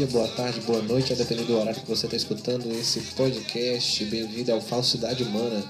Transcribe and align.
dia, 0.00 0.06
boa 0.06 0.28
tarde, 0.28 0.60
boa 0.60 0.80
noite, 0.80 1.12
a 1.12 1.16
depender 1.16 1.44
do 1.44 1.58
horário 1.58 1.78
que 1.78 1.86
você 1.86 2.06
está 2.06 2.16
escutando 2.16 2.72
esse 2.72 3.00
podcast. 3.14 4.02
Bem-vindo 4.06 4.50
ao 4.50 4.58
Falsidade 4.58 5.22
Humana. 5.22 5.62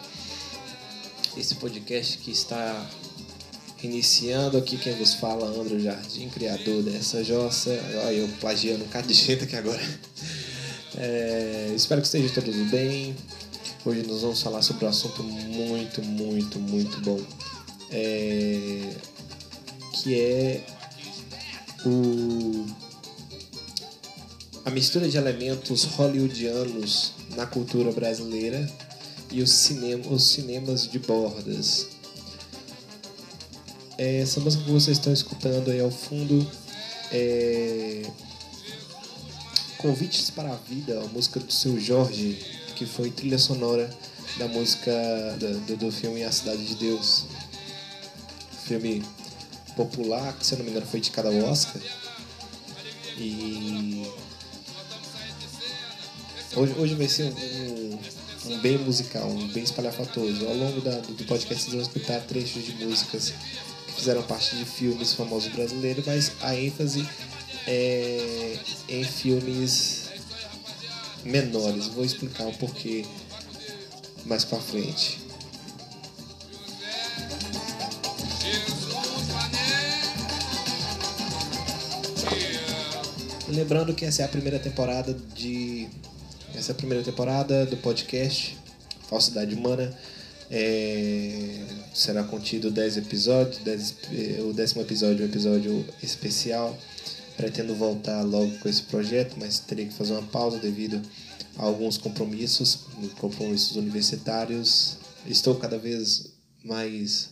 Esse 1.37 1.57
podcast 1.57 2.17
que 2.19 2.31
está 2.31 2.87
iniciando 3.83 4.57
aqui 4.57 4.77
quem 4.77 4.95
vos 4.95 5.15
fala, 5.15 5.47
André 5.47 5.81
Jardim, 5.81 6.29
criador 6.29 6.81
dessa 6.85 7.25
jossa. 7.25 7.71
Olha, 8.05 8.13
eu 8.13 8.29
plagiando 8.41 8.85
um 8.85 8.89
cara 8.89 9.05
de 9.05 9.15
jeito 9.15 9.45
aqui 9.45 9.57
agora. 9.57 9.83
É, 10.97 11.73
espero 11.75 12.01
que 12.01 12.07
esteja 12.07 12.41
tudo 12.41 12.71
bem. 12.71 13.17
Hoje 13.85 14.05
nós 14.07 14.23
vamos 14.23 14.41
falar 14.41 14.63
sobre 14.63 14.85
um 14.85 14.89
assunto 14.89 15.25
muito, 15.25 16.03
muito, 16.03 16.61
muito 16.61 17.01
bom. 17.01 17.21
É, 17.91 18.93
que 19.93 20.21
é 20.21 20.65
o, 21.85 22.65
a 24.65 24.71
mistura 24.71 25.09
de 25.09 25.17
elementos 25.17 25.85
hollywoodianos 25.85 27.13
na 27.35 27.47
cultura 27.47 27.91
brasileira 27.93 28.71
e 29.31 29.43
os, 29.43 29.51
cinema, 29.51 30.07
os 30.09 30.31
cinemas 30.31 30.89
de 30.89 30.99
bordas. 30.99 31.89
É, 33.97 34.21
essa 34.21 34.41
música 34.41 34.65
que 34.65 34.71
vocês 34.71 34.99
estão 34.99 35.13
escutando 35.13 35.71
aí 35.71 35.81
ao 35.81 35.91
fundo 35.91 36.47
é 37.13 38.03
Convites 39.79 40.31
para 40.31 40.53
a 40.53 40.57
Vida, 40.57 41.01
a 41.01 41.09
música 41.09 41.41
do 41.41 41.53
seu 41.53 41.81
Jorge, 41.81 42.39
que 42.77 42.85
foi 42.85 43.11
trilha 43.11 43.39
sonora 43.39 43.89
da 44.39 44.47
música 44.47 44.93
do, 45.67 45.77
do 45.77 45.93
filme 45.93 46.23
A 46.23 46.31
Cidade 46.31 46.65
de 46.65 46.75
Deus. 46.75 47.25
Filme 48.65 49.03
popular, 49.75 50.37
que 50.37 50.47
se 50.47 50.55
eu 50.55 50.59
não 50.59 50.65
me 50.65 50.71
engano 50.71 50.87
foi 50.87 50.99
indicado 50.99 51.29
ao 51.29 51.35
Oscar. 51.51 51.81
E 53.17 54.00
hoje, 56.57 56.75
hoje 56.79 56.95
vai 56.95 57.09
ser 57.09 57.25
um, 57.25 57.99
um, 58.47 58.59
bem 58.61 58.79
musical, 58.79 59.29
um 59.29 59.49
bem 59.49 59.63
espalhafatoso. 59.63 60.47
Ao 60.47 60.55
longo 60.55 60.81
da, 60.81 60.99
do 60.99 61.25
podcast 61.25 61.65
vocês 61.65 61.73
vão 61.73 61.83
escutar 61.83 62.21
trechos 62.23 62.65
de 62.65 62.73
músicas 62.85 63.33
que 63.87 63.93
fizeram 63.93 64.23
parte 64.23 64.57
de 64.57 64.65
filmes 64.65 65.13
famosos 65.13 65.53
brasileiros, 65.53 66.05
mas 66.07 66.33
a 66.41 66.55
ênfase 66.55 67.07
é 67.67 68.59
em 68.89 69.05
filmes 69.05 70.11
menores. 71.25 71.87
Vou 71.89 72.05
explicar 72.05 72.47
o 72.47 72.53
porquê 72.55 73.05
mais 74.25 74.45
pra 74.45 74.59
frente. 74.59 75.21
Lembrando 83.49 83.95
que 83.95 84.05
essa 84.05 84.23
é 84.23 84.25
a 84.25 84.29
primeira 84.29 84.59
temporada 84.59 85.13
de. 85.35 85.89
Essa 86.55 86.73
é 86.73 86.75
a 86.75 86.77
primeira 86.77 87.03
temporada 87.05 87.65
do 87.65 87.77
podcast 87.77 88.59
Falsidade 89.09 89.55
Humana. 89.55 89.97
É, 90.51 91.65
será 91.95 92.25
contido 92.25 92.71
10 92.71 92.97
episódios. 92.99 93.59
10, 93.59 93.95
é, 94.13 94.43
o 94.43 94.53
décimo 94.53 94.83
episódio 94.83 95.23
é 95.23 95.27
um 95.27 95.29
episódio 95.29 95.87
especial. 96.03 96.77
Pretendo 97.37 97.75
voltar 97.75 98.23
logo 98.23 98.51
com 98.59 98.69
esse 98.69 98.83
projeto, 98.83 99.37
mas 99.39 99.61
teria 99.61 99.87
que 99.87 99.95
fazer 99.95 100.13
uma 100.13 100.23
pausa 100.23 100.59
devido 100.59 101.01
a 101.57 101.65
alguns 101.65 101.97
compromissos, 101.97 102.81
compromissos 103.19 103.77
universitários. 103.77 104.99
Estou 105.27 105.55
cada 105.55 105.79
vez 105.79 106.33
mais 106.65 107.31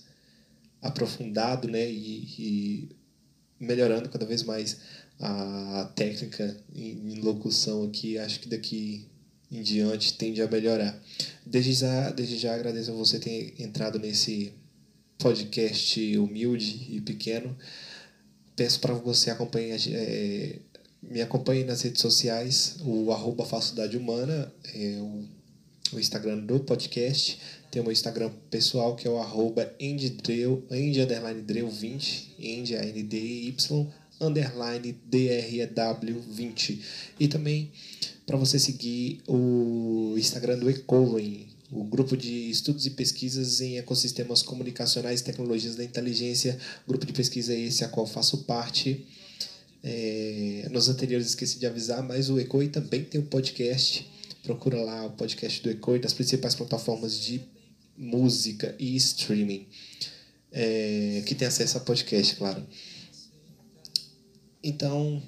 aprofundado 0.80 1.68
né, 1.68 1.90
e, 1.90 2.34
e 2.38 2.88
melhorando 3.60 4.08
cada 4.08 4.24
vez 4.24 4.42
mais 4.42 4.78
a 5.20 5.90
técnica 5.96 6.56
em 6.74 7.20
locução 7.20 7.84
aqui, 7.84 8.18
acho 8.18 8.40
que 8.40 8.48
daqui 8.48 9.06
em 9.50 9.62
diante 9.62 10.14
tende 10.14 10.40
a 10.42 10.46
melhorar. 10.46 11.00
Desde 11.44 11.72
já, 11.72 12.10
desde 12.10 12.38
já 12.38 12.54
agradeço 12.54 12.90
a 12.90 12.94
você 12.94 13.18
ter 13.18 13.54
entrado 13.58 13.98
nesse 13.98 14.52
podcast 15.18 16.18
humilde 16.18 16.86
e 16.90 17.00
pequeno. 17.00 17.56
Peço 18.54 18.80
para 18.80 18.94
você 18.94 19.30
acompanhar, 19.30 19.78
é, 19.88 20.58
me 21.02 21.20
acompanhe 21.20 21.64
nas 21.64 21.82
redes 21.82 22.00
sociais, 22.00 22.76
o 22.84 23.10
arroba 23.12 23.44
Falsidade 23.44 23.96
Humana, 23.96 24.52
é 24.74 24.98
o, 25.00 25.24
o 25.94 26.00
Instagram 26.00 26.38
do 26.38 26.60
podcast. 26.60 27.38
Tem 27.70 27.80
o 27.80 27.84
meu 27.84 27.92
Instagram 27.92 28.30
pessoal, 28.50 28.96
que 28.96 29.06
é 29.06 29.10
o 29.10 29.18
arroba 29.18 29.74
endreu, 29.78 30.64
end, 30.70 30.98
20, 31.70 32.34
end, 32.38 32.76
A-N-D-Y, 32.76 33.86
underline 34.20 34.96
DREW20. 35.10 36.78
E 37.20 37.28
também 37.28 37.70
para 38.26 38.36
você 38.36 38.58
seguir 38.58 39.20
o 39.26 40.14
Instagram 40.18 40.58
do 40.58 40.68
Ecoin, 40.68 41.46
o 41.70 41.84
grupo 41.84 42.16
de 42.16 42.50
estudos 42.50 42.86
e 42.86 42.90
pesquisas 42.90 43.60
em 43.60 43.78
ecossistemas 43.78 44.42
comunicacionais 44.42 45.20
e 45.20 45.24
tecnologias 45.24 45.76
da 45.76 45.84
inteligência, 45.84 46.58
grupo 46.86 47.06
de 47.06 47.12
pesquisa 47.12 47.54
esse 47.54 47.84
a 47.84 47.88
qual 47.88 48.06
faço 48.06 48.38
parte. 48.44 49.06
É, 49.82 50.68
nos 50.70 50.88
anteriores 50.88 51.28
esqueci 51.28 51.58
de 51.58 51.66
avisar, 51.66 52.02
mas 52.02 52.28
o 52.28 52.38
Ecoin 52.38 52.68
também 52.68 53.04
tem 53.04 53.20
um 53.20 53.24
podcast. 53.24 54.06
Procura 54.42 54.80
lá 54.82 55.06
o 55.06 55.10
podcast 55.10 55.62
do 55.62 55.70
Ecoin 55.70 56.00
das 56.00 56.12
principais 56.12 56.54
plataformas 56.54 57.18
de 57.18 57.40
música 57.98 58.74
e 58.78 58.96
streaming. 58.96 59.66
É, 60.50 61.22
que 61.26 61.34
tem 61.34 61.46
acesso 61.46 61.76
a 61.76 61.80
podcast, 61.80 62.36
claro. 62.36 62.64
Então, 64.62 65.22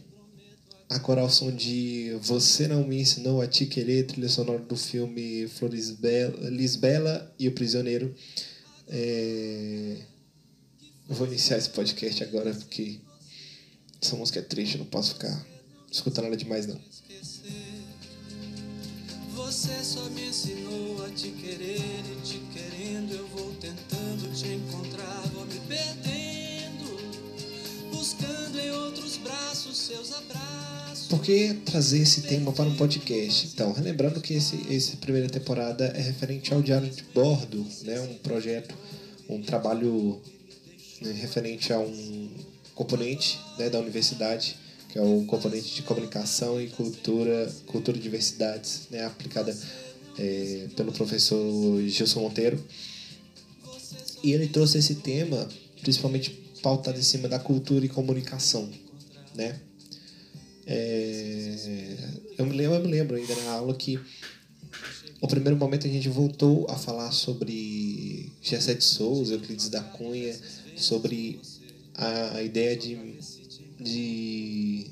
agora 0.89 1.21
ao 1.21 1.29
som 1.31 1.51
de 1.51 2.17
Você 2.23 2.67
Não 2.67 2.87
Me 2.87 3.01
Ensinou 3.01 3.43
a 3.43 3.47
Te 3.47 3.67
Querer, 3.67 4.07
trilha 4.07 4.29
sonora 4.29 4.61
do 4.61 4.77
filme 4.77 5.47
Flores 5.49 5.91
Bela, 5.91 6.49
Lisbela 6.49 7.35
e 7.39 7.49
o 7.49 7.53
Prisioneiro. 7.53 8.15
É... 8.89 9.97
Vou 11.09 11.27
iniciar 11.27 11.59
esse 11.59 11.71
podcast 11.71 12.23
agora 12.23 12.55
porque 12.55 13.01
essa 14.01 14.17
música 14.17 14.39
é 14.39 14.43
triste, 14.43 14.79
não 14.79 14.87
posso 14.87 15.15
ficar 15.15 15.47
escutando 15.91 16.27
ela 16.27 16.37
demais 16.37 16.67
não. 16.67 16.81
Você 19.51 19.83
só 19.83 20.09
me 20.11 20.29
ensinou 20.29 21.05
a 21.05 21.09
te 21.11 21.29
querer 21.31 21.81
e 21.81 22.23
te 22.23 22.41
querendo 22.53 23.17
eu 23.17 23.27
vou 23.27 23.53
tentando 23.55 24.33
te 24.33 24.47
encontrar, 24.47 25.23
vou 25.35 25.45
me 25.45 25.59
perdendo, 25.67 26.97
buscando 27.91 28.61
em 28.61 28.71
outros 28.71 29.17
braços 29.17 29.77
seus 29.77 30.13
abraços. 30.13 31.09
Por 31.09 31.21
que 31.21 31.55
trazer 31.65 31.99
esse 31.99 32.23
tema 32.23 32.53
para 32.53 32.67
um 32.67 32.77
podcast? 32.77 33.49
Então, 33.53 33.73
relembrando 33.73 34.21
que 34.21 34.35
esse, 34.35 34.73
essa 34.73 34.97
primeira 34.99 35.29
temporada 35.29 35.87
é 35.97 36.01
referente 36.01 36.55
ao 36.55 36.63
Diário 36.63 36.89
de 36.89 37.03
Bordo, 37.13 37.67
né, 37.83 38.01
um 38.03 38.19
projeto, 38.19 38.73
um 39.29 39.43
trabalho 39.43 40.23
né, 41.01 41.11
referente 41.11 41.73
a 41.73 41.79
um 41.81 42.31
componente 42.73 43.37
né, 43.59 43.69
da 43.69 43.81
universidade 43.81 44.57
que 44.93 44.99
é 44.99 45.03
o 45.03 45.25
componente 45.25 45.75
de 45.75 45.83
comunicação 45.83 46.61
e 46.61 46.69
cultura, 46.69 47.53
cultura 47.67 47.97
e 47.97 48.01
diversidades, 48.01 48.89
né, 48.91 49.05
aplicada 49.05 49.57
é, 50.19 50.69
pelo 50.77 50.93
professor 50.93 51.81
Gilson 51.89 52.21
Monteiro. 52.21 52.63
E 54.23 54.33
ele 54.33 54.49
trouxe 54.49 54.79
esse 54.79 54.97
tema 54.97 55.49
principalmente 55.81 56.31
pautado 56.63 56.99
em 56.99 57.03
cima 57.03 57.29
da 57.29 57.39
cultura 57.39 57.85
e 57.85 57.89
comunicação, 57.89 58.69
né? 59.35 59.59
É, 60.67 61.97
eu, 62.37 62.45
me 62.45 62.53
lembro, 62.53 62.75
eu 62.77 62.83
me 62.83 62.89
lembro 62.89 63.17
ainda 63.17 63.35
na 63.37 63.53
aula 63.53 63.75
que 63.75 63.99
no 65.23 65.29
primeiro 65.29 65.57
momento 65.57 65.87
a 65.87 65.91
gente 65.91 66.09
voltou 66.09 66.67
a 66.69 66.77
falar 66.77 67.13
sobre 67.13 68.31
Gessé 68.43 68.75
de 68.75 68.85
Souza, 68.85 69.35
Euclides 69.35 69.69
da 69.69 69.83
Cunha, 69.83 70.37
sobre 70.77 71.41
a 71.95 72.43
ideia 72.43 72.77
de 72.77 72.97
de 73.81 74.91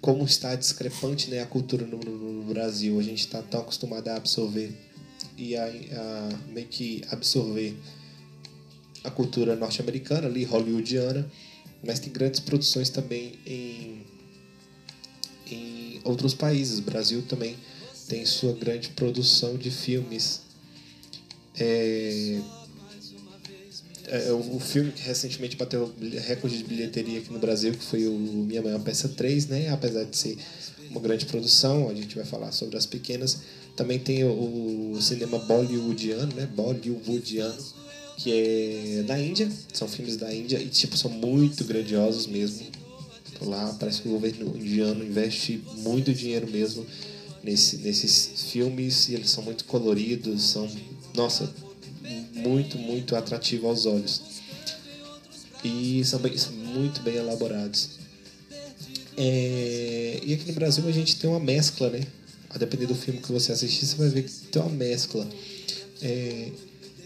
como 0.00 0.24
está 0.24 0.54
discrepante 0.54 1.28
né, 1.30 1.42
a 1.42 1.46
cultura 1.46 1.84
no, 1.84 1.98
no 1.98 2.44
Brasil. 2.44 2.98
A 2.98 3.02
gente 3.02 3.20
está 3.20 3.42
tão 3.42 3.60
acostumado 3.60 4.06
a 4.08 4.16
absorver 4.16 4.72
e 5.36 5.56
a, 5.56 5.64
a 5.64 6.28
meio 6.48 6.68
que 6.68 7.02
absorver 7.10 7.76
a 9.02 9.10
cultura 9.10 9.54
norte-americana, 9.54 10.26
ali, 10.26 10.44
hollywoodiana, 10.44 11.30
mas 11.84 12.00
tem 12.00 12.12
grandes 12.12 12.40
produções 12.40 12.88
também 12.88 13.34
em, 13.46 14.04
em 15.46 16.00
outros 16.04 16.34
países. 16.34 16.78
O 16.78 16.82
Brasil 16.82 17.22
também 17.22 17.56
tem 18.08 18.24
sua 18.24 18.52
grande 18.52 18.90
produção 18.90 19.56
de 19.56 19.70
filmes. 19.70 20.42
É, 21.58 22.40
é, 24.08 24.32
o 24.32 24.60
filme 24.60 24.92
que 24.92 25.02
recentemente 25.02 25.56
bateu 25.56 25.92
recorde 26.26 26.58
de 26.58 26.64
bilheteria 26.64 27.18
aqui 27.18 27.32
no 27.32 27.38
Brasil, 27.38 27.72
que 27.72 27.84
foi 27.84 28.06
o 28.06 28.12
Minha 28.12 28.62
Mãe 28.62 28.74
é 28.74 28.78
Peça 28.78 29.08
3, 29.08 29.46
né? 29.48 29.68
Apesar 29.70 30.04
de 30.04 30.16
ser 30.16 30.38
uma 30.90 31.00
grande 31.00 31.26
produção, 31.26 31.88
a 31.88 31.94
gente 31.94 32.14
vai 32.14 32.24
falar 32.24 32.52
sobre 32.52 32.76
as 32.76 32.86
pequenas. 32.86 33.38
Também 33.74 33.98
tem 33.98 34.24
o, 34.24 34.92
o 34.92 35.02
cinema 35.02 35.38
bollywoodiano, 35.40 36.34
né? 36.34 36.46
Bollywoodiano, 36.46 37.62
que 38.16 38.32
é 38.32 39.02
da 39.02 39.18
Índia. 39.18 39.50
São 39.72 39.88
filmes 39.88 40.16
da 40.16 40.32
Índia 40.32 40.58
e, 40.58 40.68
tipo, 40.68 40.96
são 40.96 41.10
muito 41.10 41.64
grandiosos 41.64 42.26
mesmo. 42.26 42.66
Lá 43.40 43.76
parece 43.78 44.02
que 44.02 44.08
o 44.08 44.12
governo 44.12 44.56
indiano 44.56 45.04
investe 45.04 45.62
muito 45.78 46.14
dinheiro 46.14 46.50
mesmo 46.50 46.86
nesse, 47.42 47.78
nesses 47.78 48.50
filmes 48.50 49.08
e 49.08 49.14
eles 49.14 49.30
são 49.30 49.44
muito 49.44 49.64
coloridos, 49.66 50.42
são, 50.42 50.68
nossa, 51.14 51.52
muito, 52.46 52.78
muito 52.78 53.16
atrativos 53.16 53.66
aos 53.68 53.86
olhos. 53.86 54.22
E 55.64 56.04
são, 56.04 56.20
bem, 56.20 56.32
muito 56.52 57.00
bem 57.02 57.16
elaborados. 57.16 57.90
É, 59.16 60.20
e 60.22 60.34
aqui 60.34 60.46
no 60.46 60.54
Brasil 60.54 60.86
a 60.86 60.92
gente 60.92 61.16
tem 61.16 61.28
uma 61.28 61.40
mescla, 61.40 61.90
né? 61.90 62.00
A 62.50 62.58
depender 62.58 62.86
do 62.86 62.94
filme 62.94 63.20
que 63.20 63.32
você 63.32 63.52
assistir, 63.52 63.86
você 63.86 63.96
vai 63.96 64.08
ver 64.08 64.22
que 64.24 64.30
tem 64.30 64.62
uma 64.62 64.70
mescla. 64.70 65.26
É, 66.00 66.50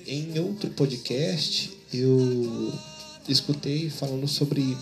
em 0.06 0.38
outro 0.38 0.68
podcast, 0.70 1.70
eu 1.94 2.72
escutei 3.28 3.88
falando 3.88 4.26
sobre 4.28 4.76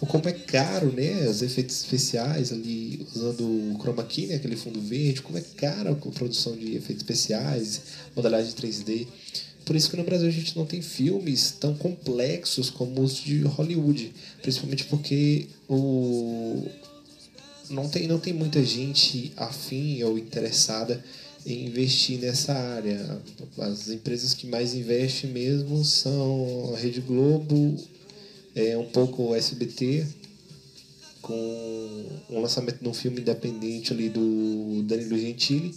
o 0.00 0.06
como 0.06 0.28
é 0.28 0.32
caro, 0.32 0.92
né, 0.92 1.26
os 1.28 1.40
efeitos 1.40 1.76
especiais 1.76 2.52
ali, 2.52 3.06
usando 3.14 3.40
o 3.42 3.78
chroma 3.80 4.04
key, 4.04 4.26
né, 4.26 4.34
aquele 4.34 4.56
fundo 4.56 4.80
verde, 4.80 5.22
como 5.22 5.38
é 5.38 5.44
caro 5.56 5.92
a 5.92 6.10
produção 6.10 6.54
de 6.56 6.76
efeitos 6.76 7.02
especiais, 7.02 7.80
modalidade 8.14 8.54
3D. 8.54 9.06
Por 9.66 9.74
isso 9.74 9.90
que 9.90 9.96
no 9.96 10.04
Brasil 10.04 10.28
a 10.28 10.30
gente 10.30 10.56
não 10.56 10.64
tem 10.64 10.80
filmes 10.80 11.50
tão 11.50 11.74
complexos 11.74 12.70
como 12.70 13.02
os 13.02 13.16
de 13.16 13.42
Hollywood, 13.42 14.12
principalmente 14.40 14.84
porque 14.84 15.48
o 15.68 16.62
não 17.68 17.88
tem 17.88 18.06
não 18.06 18.20
tem 18.20 18.32
muita 18.32 18.64
gente 18.64 19.32
afim 19.36 20.00
ou 20.04 20.16
interessada 20.16 21.04
em 21.44 21.66
investir 21.66 22.20
nessa 22.20 22.52
área. 22.52 23.20
As 23.58 23.88
empresas 23.88 24.34
que 24.34 24.46
mais 24.46 24.72
investem 24.72 25.30
mesmo 25.30 25.84
são 25.84 26.72
a 26.72 26.78
Rede 26.78 27.00
Globo, 27.00 27.76
é, 28.54 28.78
um 28.78 28.86
pouco 28.86 29.30
o 29.30 29.34
SBT, 29.34 30.06
com 31.20 32.04
um 32.30 32.40
lançamento 32.40 32.80
de 32.80 32.88
um 32.88 32.94
filme 32.94 33.20
independente 33.20 33.92
ali 33.92 34.08
do 34.08 34.84
Danilo 34.84 35.18
Gentili, 35.18 35.74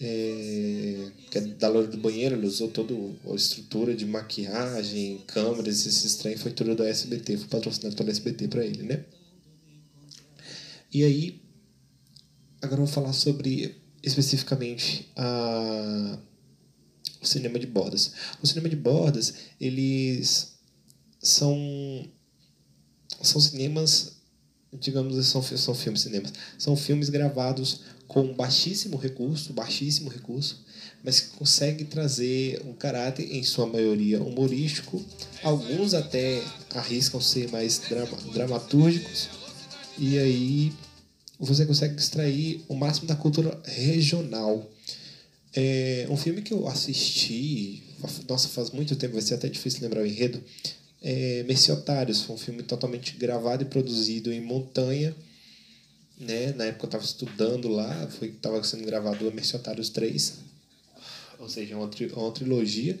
é, 0.00 1.10
que 1.30 1.38
é 1.38 1.40
da 1.40 1.68
Loura 1.68 1.88
do 1.88 1.96
Banheiro, 1.96 2.36
ele 2.36 2.46
usou 2.46 2.68
toda 2.68 2.94
a 2.94 3.34
estrutura 3.34 3.94
de 3.94 4.04
maquiagem, 4.04 5.22
câmeras, 5.26 5.86
esse 5.86 6.18
trem 6.18 6.36
foi 6.36 6.52
tudo 6.52 6.74
do 6.74 6.82
SBT, 6.82 7.38
foi 7.38 7.48
patrocinado 7.48 7.96
pelo 7.96 8.10
SBT 8.10 8.48
para 8.48 8.64
ele, 8.64 8.82
né? 8.82 9.04
E 10.92 11.02
aí, 11.04 11.40
agora 12.60 12.80
eu 12.80 12.86
vou 12.86 12.94
falar 12.94 13.12
sobre 13.12 13.76
especificamente 14.02 15.10
a, 15.16 16.18
o 17.20 17.26
cinema 17.26 17.58
de 17.58 17.66
bordas. 17.66 18.12
O 18.42 18.46
cinema 18.46 18.68
de 18.68 18.76
bordas, 18.76 19.34
eles 19.60 20.54
são 21.20 22.08
são 23.22 23.40
cinemas, 23.40 24.15
digamos, 24.80 25.26
são, 25.26 25.42
são 25.42 25.74
filmes 25.74 26.02
cinemas, 26.02 26.32
são 26.58 26.76
filmes 26.76 27.08
gravados 27.08 27.80
com 28.06 28.32
baixíssimo 28.32 28.96
recurso, 28.96 29.52
baixíssimo 29.52 30.08
recurso, 30.08 30.64
mas 31.02 31.20
que 31.20 31.36
consegue 31.36 31.84
trazer 31.84 32.60
um 32.64 32.72
caráter, 32.72 33.30
em 33.30 33.42
sua 33.42 33.66
maioria, 33.66 34.22
humorístico. 34.22 35.04
Alguns 35.42 35.94
até 35.94 36.42
arriscam 36.74 37.20
ser 37.20 37.50
mais 37.50 37.78
drama, 37.88 38.16
dramatúrgicos. 38.32 39.28
E 39.98 40.18
aí 40.18 40.72
você 41.38 41.66
consegue 41.66 41.98
extrair 41.98 42.64
o 42.68 42.74
máximo 42.74 43.06
da 43.06 43.14
cultura 43.14 43.60
regional. 43.64 44.68
É 45.54 46.06
um 46.10 46.16
filme 46.16 46.42
que 46.42 46.52
eu 46.52 46.66
assisti, 46.68 47.82
nossa, 48.28 48.48
faz 48.48 48.70
muito 48.70 48.94
tempo, 48.96 49.14
vai 49.14 49.22
ser 49.22 49.34
até 49.34 49.48
difícil 49.48 49.80
lembrar 49.82 50.02
o 50.02 50.06
enredo, 50.06 50.42
é 51.08 51.44
Merciotários, 51.44 52.22
foi 52.22 52.34
um 52.34 52.38
filme 52.38 52.64
totalmente 52.64 53.16
gravado 53.16 53.62
e 53.62 53.66
produzido 53.66 54.32
em 54.32 54.40
montanha, 54.40 55.14
né? 56.18 56.52
Na 56.54 56.64
época 56.64 56.86
eu 56.86 56.88
estava 56.88 57.04
estudando 57.04 57.68
lá, 57.68 58.08
foi 58.08 58.30
estava 58.30 58.60
sendo 58.64 58.84
gravado 58.84 59.28
o 59.28 59.32
Merciotários 59.32 59.88
3, 59.90 60.40
ou 61.38 61.48
seja, 61.48 61.76
uma, 61.76 61.86
tri, 61.86 62.06
uma 62.06 62.32
trilogia. 62.32 62.98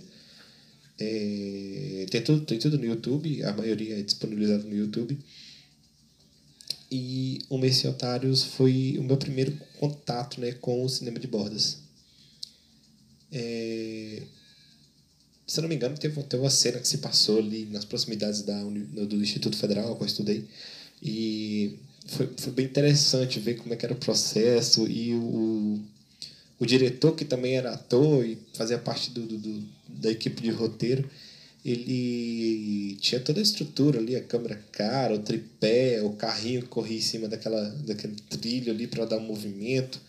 É, 1.00 2.06
tem, 2.08 2.22
tudo, 2.22 2.46
tem 2.46 2.60
tudo 2.60 2.78
no 2.78 2.84
YouTube, 2.84 3.42
a 3.42 3.52
maioria 3.52 3.98
é 3.98 4.02
disponibilizado 4.02 4.68
no 4.68 4.76
YouTube. 4.76 5.18
E 6.88 7.40
o 7.48 7.58
Merciotários 7.58 8.44
foi 8.44 8.94
o 9.00 9.02
meu 9.02 9.16
primeiro 9.16 9.50
contato 9.80 10.40
né, 10.40 10.52
com 10.52 10.84
o 10.84 10.88
cinema 10.88 11.18
de 11.18 11.26
bordas. 11.26 11.78
É, 13.32 14.22
se 15.46 15.60
não 15.60 15.68
me 15.68 15.76
engano, 15.76 15.96
teve, 15.96 16.22
teve 16.24 16.42
uma 16.42 16.50
cena 16.50 16.80
que 16.80 16.88
se 16.88 16.98
passou 16.98 17.38
ali 17.38 17.66
nas 17.66 17.84
proximidades 17.84 18.42
da, 18.42 18.60
do 18.62 19.16
Instituto 19.16 19.56
Federal, 19.56 19.94
que 19.96 20.02
eu 20.02 20.06
estudei. 20.06 20.44
E 21.02 21.78
foi, 22.06 22.28
foi 22.36 22.52
bem 22.52 22.66
interessante 22.66 23.38
ver 23.38 23.54
como 23.54 23.72
é 23.72 23.78
era 23.80 23.92
o 23.92 23.96
processo 23.96 24.86
e 24.86 25.14
o, 25.14 25.80
o 26.58 26.66
diretor, 26.66 27.12
que 27.12 27.24
também 27.24 27.56
era 27.56 27.74
ator 27.74 28.24
e 28.24 28.38
fazia 28.54 28.78
parte 28.78 29.10
do, 29.10 29.26
do, 29.26 29.64
da 29.88 30.10
equipe 30.10 30.42
de 30.42 30.50
roteiro, 30.50 31.08
ele 31.64 32.96
tinha 33.00 33.20
toda 33.20 33.40
a 33.40 33.42
estrutura 33.42 33.98
ali, 33.98 34.14
a 34.14 34.22
câmera 34.22 34.62
cara, 34.70 35.14
o 35.14 35.18
tripé, 35.18 36.00
o 36.00 36.10
carrinho 36.10 36.62
que 36.62 36.68
corria 36.68 36.98
em 36.98 37.00
cima 37.00 37.26
daquela, 37.26 37.60
daquele 37.84 38.14
trilho 38.30 38.72
ali 38.72 38.86
para 38.86 39.04
dar 39.04 39.18
um 39.18 39.26
movimento. 39.26 40.00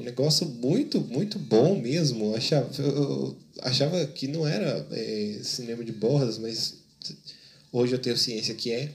Um 0.00 0.04
negócio 0.04 0.46
muito, 0.46 0.98
muito 1.00 1.38
bom 1.38 1.78
mesmo. 1.78 2.26
Eu 2.26 2.36
achava, 2.36 2.82
eu 2.82 3.36
achava 3.60 4.06
que 4.06 4.26
não 4.26 4.46
era 4.46 4.86
é, 4.90 5.40
cinema 5.42 5.84
de 5.84 5.92
bordas, 5.92 6.38
mas 6.38 6.74
hoje 7.70 7.92
eu 7.92 7.98
tenho 7.98 8.16
ciência 8.16 8.54
que 8.54 8.72
é. 8.72 8.90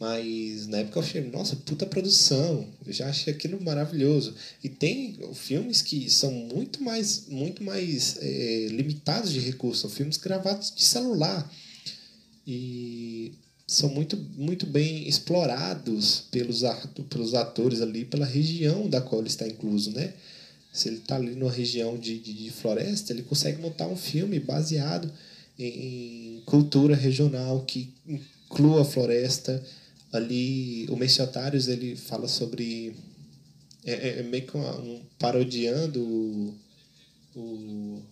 Mas 0.00 0.66
na 0.66 0.78
época 0.78 0.98
eu 0.98 1.02
achei, 1.02 1.20
nossa, 1.30 1.56
puta 1.56 1.84
produção. 1.84 2.66
Eu 2.86 2.92
já 2.92 3.08
achei 3.08 3.32
aquilo 3.32 3.62
maravilhoso. 3.62 4.34
E 4.64 4.68
tem 4.68 5.18
filmes 5.34 5.82
que 5.82 6.08
são 6.10 6.30
muito 6.30 6.82
mais, 6.82 7.26
muito 7.28 7.62
mais 7.62 8.16
é, 8.20 8.68
limitados 8.70 9.32
de 9.32 9.40
recursos. 9.40 9.80
São 9.80 9.90
filmes 9.90 10.16
gravados 10.16 10.72
de 10.74 10.84
celular. 10.84 11.50
E 12.46 13.32
são 13.66 13.88
muito, 13.90 14.16
muito 14.36 14.64
bem 14.66 15.08
explorados 15.08 16.24
pelos, 16.30 16.62
pelos 17.10 17.34
atores 17.34 17.80
ali, 17.82 18.04
pela 18.04 18.24
região 18.24 18.88
da 18.88 19.00
qual 19.00 19.20
ele 19.20 19.28
está 19.28 19.46
incluso, 19.46 19.90
né? 19.90 20.14
Se 20.76 20.88
ele 20.88 20.98
está 20.98 21.16
ali 21.16 21.34
numa 21.34 21.50
região 21.50 21.96
de, 21.96 22.18
de, 22.18 22.32
de, 22.32 22.50
floresta, 22.50 23.12
ele 23.12 23.22
consegue 23.22 23.60
montar 23.60 23.86
um 23.86 23.96
filme 23.96 24.38
baseado 24.38 25.10
em, 25.58 26.36
em 26.36 26.42
cultura 26.44 26.94
regional 26.94 27.64
que 27.64 27.94
inclua 28.06 28.82
a 28.82 28.84
floresta, 28.84 29.62
ali 30.12 30.86
o 30.90 30.96
Mercenários 30.96 31.68
ele 31.68 31.96
fala 31.96 32.28
sobre 32.28 32.94
é, 33.84 33.92
é, 33.92 34.20
é 34.20 34.22
meio 34.22 34.46
que 34.46 34.56
uma, 34.56 34.78
um 34.78 35.00
parodiando 35.18 36.02
o, 36.02 36.54
o, 37.34 38.02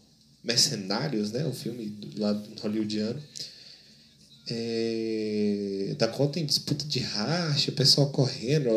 Mercenários, 0.43 1.33
né, 1.33 1.45
o 1.47 1.53
filme 1.53 1.87
do, 1.87 2.21
lá 2.21 2.33
hollywoodiano. 2.61 3.21
É, 4.47 5.95
da 5.97 6.07
qual 6.07 6.29
tem 6.29 6.45
disputa 6.45 6.85
de 6.85 6.99
racha, 6.99 7.71
o 7.71 7.75
pessoal 7.75 8.11
correndo. 8.11 8.69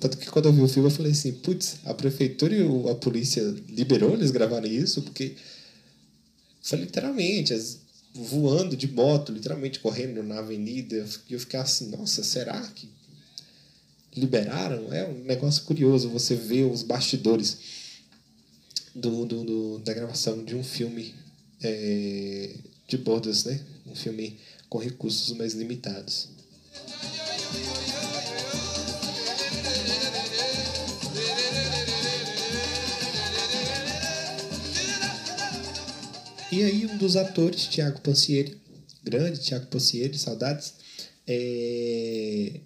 Tanto 0.00 0.18
que 0.18 0.26
quando 0.26 0.46
eu 0.46 0.52
vi 0.52 0.62
o 0.62 0.68
filme 0.68 0.88
eu 0.88 0.94
falei 0.94 1.12
assim, 1.12 1.32
putz, 1.32 1.76
a 1.84 1.94
prefeitura 1.94 2.54
e 2.54 2.90
a 2.90 2.94
polícia 2.94 3.42
liberou 3.68 4.14
eles 4.14 4.30
gravarem 4.30 4.74
isso, 4.74 5.02
porque 5.02 5.36
foi 6.62 6.80
literalmente, 6.80 7.54
as, 7.54 7.78
voando 8.12 8.76
de 8.76 8.88
moto, 8.88 9.32
literalmente 9.32 9.78
correndo 9.78 10.22
na 10.22 10.38
avenida. 10.40 10.96
E 11.28 11.32
eu 11.32 11.40
fiquei 11.40 11.60
assim, 11.60 11.88
nossa, 11.90 12.22
será 12.24 12.60
que 12.74 12.88
liberaram? 14.16 14.92
É 14.92 15.06
um 15.06 15.24
negócio 15.24 15.62
curioso 15.64 16.08
você 16.08 16.34
ver 16.34 16.64
os 16.64 16.82
bastidores 16.82 17.58
do, 18.94 19.24
do, 19.24 19.44
do 19.44 19.78
da 19.78 19.94
gravação 19.94 20.44
de 20.44 20.56
um 20.56 20.64
filme 20.64 21.14
é, 21.62 22.54
de 22.86 22.98
bordas, 22.98 23.44
né? 23.44 23.60
Um 23.86 23.94
filme 23.94 24.38
com 24.68 24.78
recursos 24.78 25.36
mais 25.36 25.54
limitados. 25.54 26.28
E 36.50 36.64
aí 36.64 36.86
um 36.86 36.96
dos 36.96 37.14
atores, 37.14 37.66
Tiago 37.66 38.00
Pancieri, 38.00 38.58
grande 39.04 39.38
Tiago 39.40 39.66
Pancieri, 39.66 40.16
saudades, 40.18 40.74
é... 41.26 42.60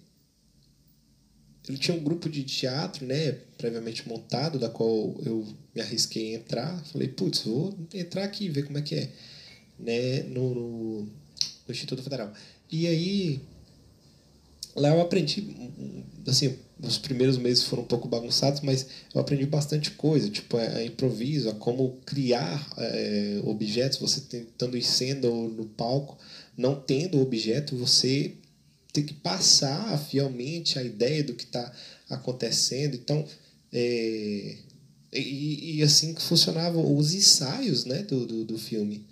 ele 1.67 1.77
tinha 1.77 1.95
um 1.95 2.03
grupo 2.03 2.29
de 2.29 2.43
teatro, 2.43 3.05
né, 3.05 3.33
previamente 3.57 4.07
montado, 4.07 4.57
da 4.57 4.69
qual 4.69 5.15
eu 5.25 5.45
me 5.75 5.81
arrisquei 5.81 6.33
a 6.33 6.39
entrar. 6.39 6.85
Falei, 6.85 7.09
putz, 7.09 7.41
vou 7.41 7.77
entrar 7.93 8.23
aqui 8.23 8.47
ver 8.47 8.63
como 8.63 8.77
é 8.77 8.81
que 8.81 8.95
é, 8.95 9.09
né, 9.77 10.23
no, 10.23 11.07
no 11.67 11.71
Instituto 11.71 12.03
Federal. 12.03 12.33
E 12.71 12.87
aí 12.87 13.41
lá 14.75 14.89
eu 14.89 15.01
aprendi, 15.01 15.55
assim, 16.27 16.57
os 16.81 16.97
primeiros 16.97 17.37
meses 17.37 17.63
foram 17.63 17.83
um 17.83 17.87
pouco 17.87 18.07
bagunçados, 18.07 18.61
mas 18.61 18.87
eu 19.13 19.21
aprendi 19.21 19.45
bastante 19.45 19.91
coisa, 19.91 20.29
tipo, 20.29 20.57
a, 20.57 20.61
a 20.61 20.83
improviso, 20.83 21.49
a 21.49 21.53
como 21.53 21.97
criar 22.05 22.67
é, 22.77 23.41
objetos, 23.45 23.99
você 23.99 24.21
tentando 24.21 24.77
em 24.77 24.81
cena 24.81 25.27
ou 25.27 25.49
no 25.49 25.65
palco, 25.65 26.17
não 26.57 26.75
tendo 26.75 27.21
objeto, 27.21 27.77
você 27.77 28.33
tem 28.91 29.03
que 29.03 29.13
passar 29.13 29.97
fielmente 29.97 30.77
a 30.77 30.83
ideia 30.83 31.23
do 31.23 31.33
que 31.33 31.45
está 31.45 31.71
acontecendo. 32.09 32.95
Então, 32.95 33.25
é, 33.71 34.57
e, 35.11 35.77
e, 35.77 35.83
assim 35.83 36.13
que 36.13 36.21
funcionavam 36.21 36.95
os 36.95 37.13
ensaios 37.13 37.85
né, 37.85 38.03
do, 38.03 38.25
do, 38.25 38.45
do, 38.45 38.57
filme. 38.57 39.05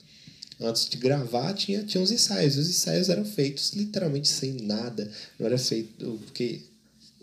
Antes 0.61 0.87
de 0.87 0.97
gravar, 0.97 1.53
tinha, 1.53 1.83
tinha 1.83 2.03
os 2.03 2.11
ensaios. 2.11 2.55
Os 2.55 2.69
ensaios 2.69 3.09
eram 3.09 3.25
feitos 3.25 3.73
literalmente 3.73 4.27
sem 4.27 4.53
nada. 4.61 5.09
Não 5.39 5.47
era 5.47 5.57
feito. 5.57 6.19
Porque 6.23 6.61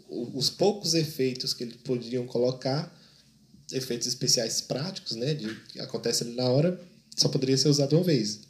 os 0.09 0.50
poucos 0.50 0.95
efeitos 0.95 1.54
que 1.54 1.62
eles 1.62 1.76
podiam 1.76 2.26
colocar, 2.26 2.92
efeitos 3.73 4.09
especiais 4.09 4.61
práticos, 4.61 5.14
né, 5.14 5.35
de, 5.35 5.54
que 5.68 5.80
acontece 5.80 6.25
ali 6.25 6.35
na 6.35 6.49
hora, 6.49 6.80
só 7.16 7.28
poderia 7.28 7.57
ser 7.57 7.68
usado 7.68 7.95
uma 7.97 8.04
vez. 8.04 8.40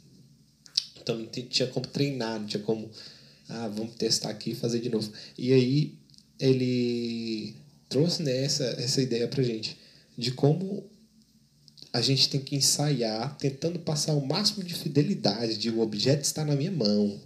Então 0.99 1.17
não 1.17 1.27
tinha 1.27 1.67
como 1.67 1.85
treinar, 1.87 2.39
não 2.39 2.47
tinha 2.47 2.63
como. 2.63 2.89
Ah, 3.47 3.67
vamos 3.67 3.95
testar 3.95 4.29
aqui 4.29 4.51
e 4.51 4.55
fazer 4.55 4.79
de 4.79 4.89
novo. 4.89 5.11
E 5.37 5.53
aí 5.53 5.93
ele 6.39 7.55
trouxe 7.87 8.23
né, 8.23 8.43
essa, 8.43 8.63
essa 8.63 9.01
ideia 9.01 9.27
pra 9.27 9.43
gente 9.43 9.77
de 10.17 10.31
como 10.31 10.83
a 11.91 12.01
gente 12.01 12.29
tem 12.29 12.39
que 12.39 12.55
ensaiar 12.55 13.35
tentando 13.37 13.79
passar 13.79 14.13
o 14.13 14.25
máximo 14.25 14.63
de 14.63 14.75
fidelidade 14.75 15.57
de 15.57 15.69
o 15.69 15.81
objeto 15.81 16.21
está 16.21 16.45
na 16.45 16.55
minha 16.55 16.71
mão. 16.71 17.19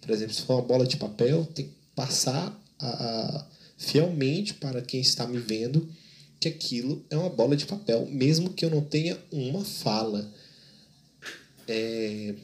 Por 0.00 0.10
exemplo, 0.10 0.34
se 0.34 0.42
for 0.42 0.54
uma 0.54 0.62
bola 0.62 0.86
de 0.86 0.96
papel, 0.96 1.44
tem 1.46 1.66
que 1.66 1.74
passar 1.94 2.60
a, 2.78 2.86
a, 2.88 3.46
fielmente 3.76 4.54
para 4.54 4.82
quem 4.82 5.00
está 5.00 5.26
me 5.26 5.38
vendo 5.38 5.88
que 6.38 6.48
aquilo 6.48 7.04
é 7.08 7.16
uma 7.16 7.30
bola 7.30 7.56
de 7.56 7.66
papel, 7.66 8.06
mesmo 8.06 8.52
que 8.52 8.64
eu 8.64 8.70
não 8.70 8.82
tenha 8.82 9.18
uma 9.32 9.64
fala. 9.64 10.30
É, 11.66 12.34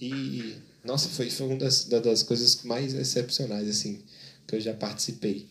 e, 0.00 0.56
nossa, 0.84 1.08
foi, 1.08 1.28
foi 1.28 1.46
uma 1.46 1.56
das, 1.56 1.84
das 1.84 2.22
coisas 2.22 2.62
mais 2.62 2.94
excepcionais 2.94 3.68
assim 3.68 4.02
que 4.46 4.56
eu 4.56 4.60
já 4.60 4.74
participei. 4.74 5.46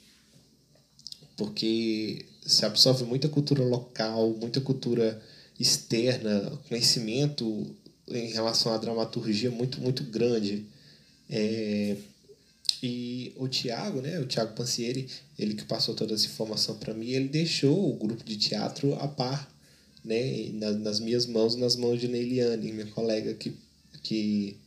Porque 1.37 2.25
se 2.45 2.65
absorve 2.65 3.03
muita 3.03 3.29
cultura 3.29 3.63
local, 3.63 4.35
muita 4.39 4.61
cultura 4.61 5.21
externa, 5.59 6.57
conhecimento 6.67 7.67
em 8.07 8.31
relação 8.31 8.73
à 8.73 8.77
dramaturgia 8.77 9.51
muito, 9.51 9.79
muito 9.81 10.03
grande. 10.03 10.65
É, 11.29 11.95
e 12.81 13.33
o 13.35 13.47
Tiago, 13.47 14.01
né, 14.01 14.19
o 14.19 14.25
Tiago 14.25 14.55
Pancieri, 14.55 15.07
ele 15.37 15.53
que 15.53 15.65
passou 15.65 15.93
toda 15.93 16.13
essa 16.13 16.25
informação 16.25 16.77
para 16.77 16.93
mim, 16.93 17.09
ele 17.09 17.27
deixou 17.27 17.89
o 17.89 17.95
grupo 17.95 18.23
de 18.23 18.37
teatro 18.37 18.95
a 18.95 19.07
par, 19.07 19.51
né, 20.03 20.49
nas 20.53 20.99
minhas 20.99 21.25
mãos, 21.25 21.55
nas 21.55 21.75
mãos 21.75 21.99
de 21.99 22.07
Neiliane, 22.07 22.71
minha 22.71 22.87
colega 22.87 23.33
que, 23.33 23.53
que 24.01 24.57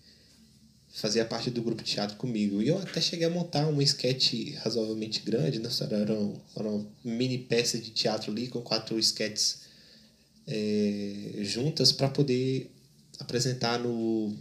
fazia 0.93 1.25
parte 1.25 1.51
do 1.51 1.63
grupo 1.63 1.83
de 1.83 1.93
teatro 1.93 2.17
comigo. 2.17 2.61
E 2.63 2.69
eu 2.69 2.79
até 2.79 3.01
cheguei 3.01 3.27
a 3.27 3.31
montar 3.31 3.67
um 3.67 3.81
sketch 3.81 4.55
razoavelmente 4.63 5.23
grande, 5.23 5.59
né? 5.59 5.69
Era, 5.81 5.97
era 6.57 6.69
uma 6.69 6.87
mini 7.03 7.39
peça 7.39 7.79
de 7.79 7.91
teatro 7.91 8.31
ali 8.31 8.49
com 8.49 8.61
quatro 8.61 8.99
sketches 8.99 9.63
é, 10.47 11.39
juntas 11.41 11.93
para 11.93 12.09
poder 12.09 12.71
apresentar 13.19 13.79
no 13.79 14.37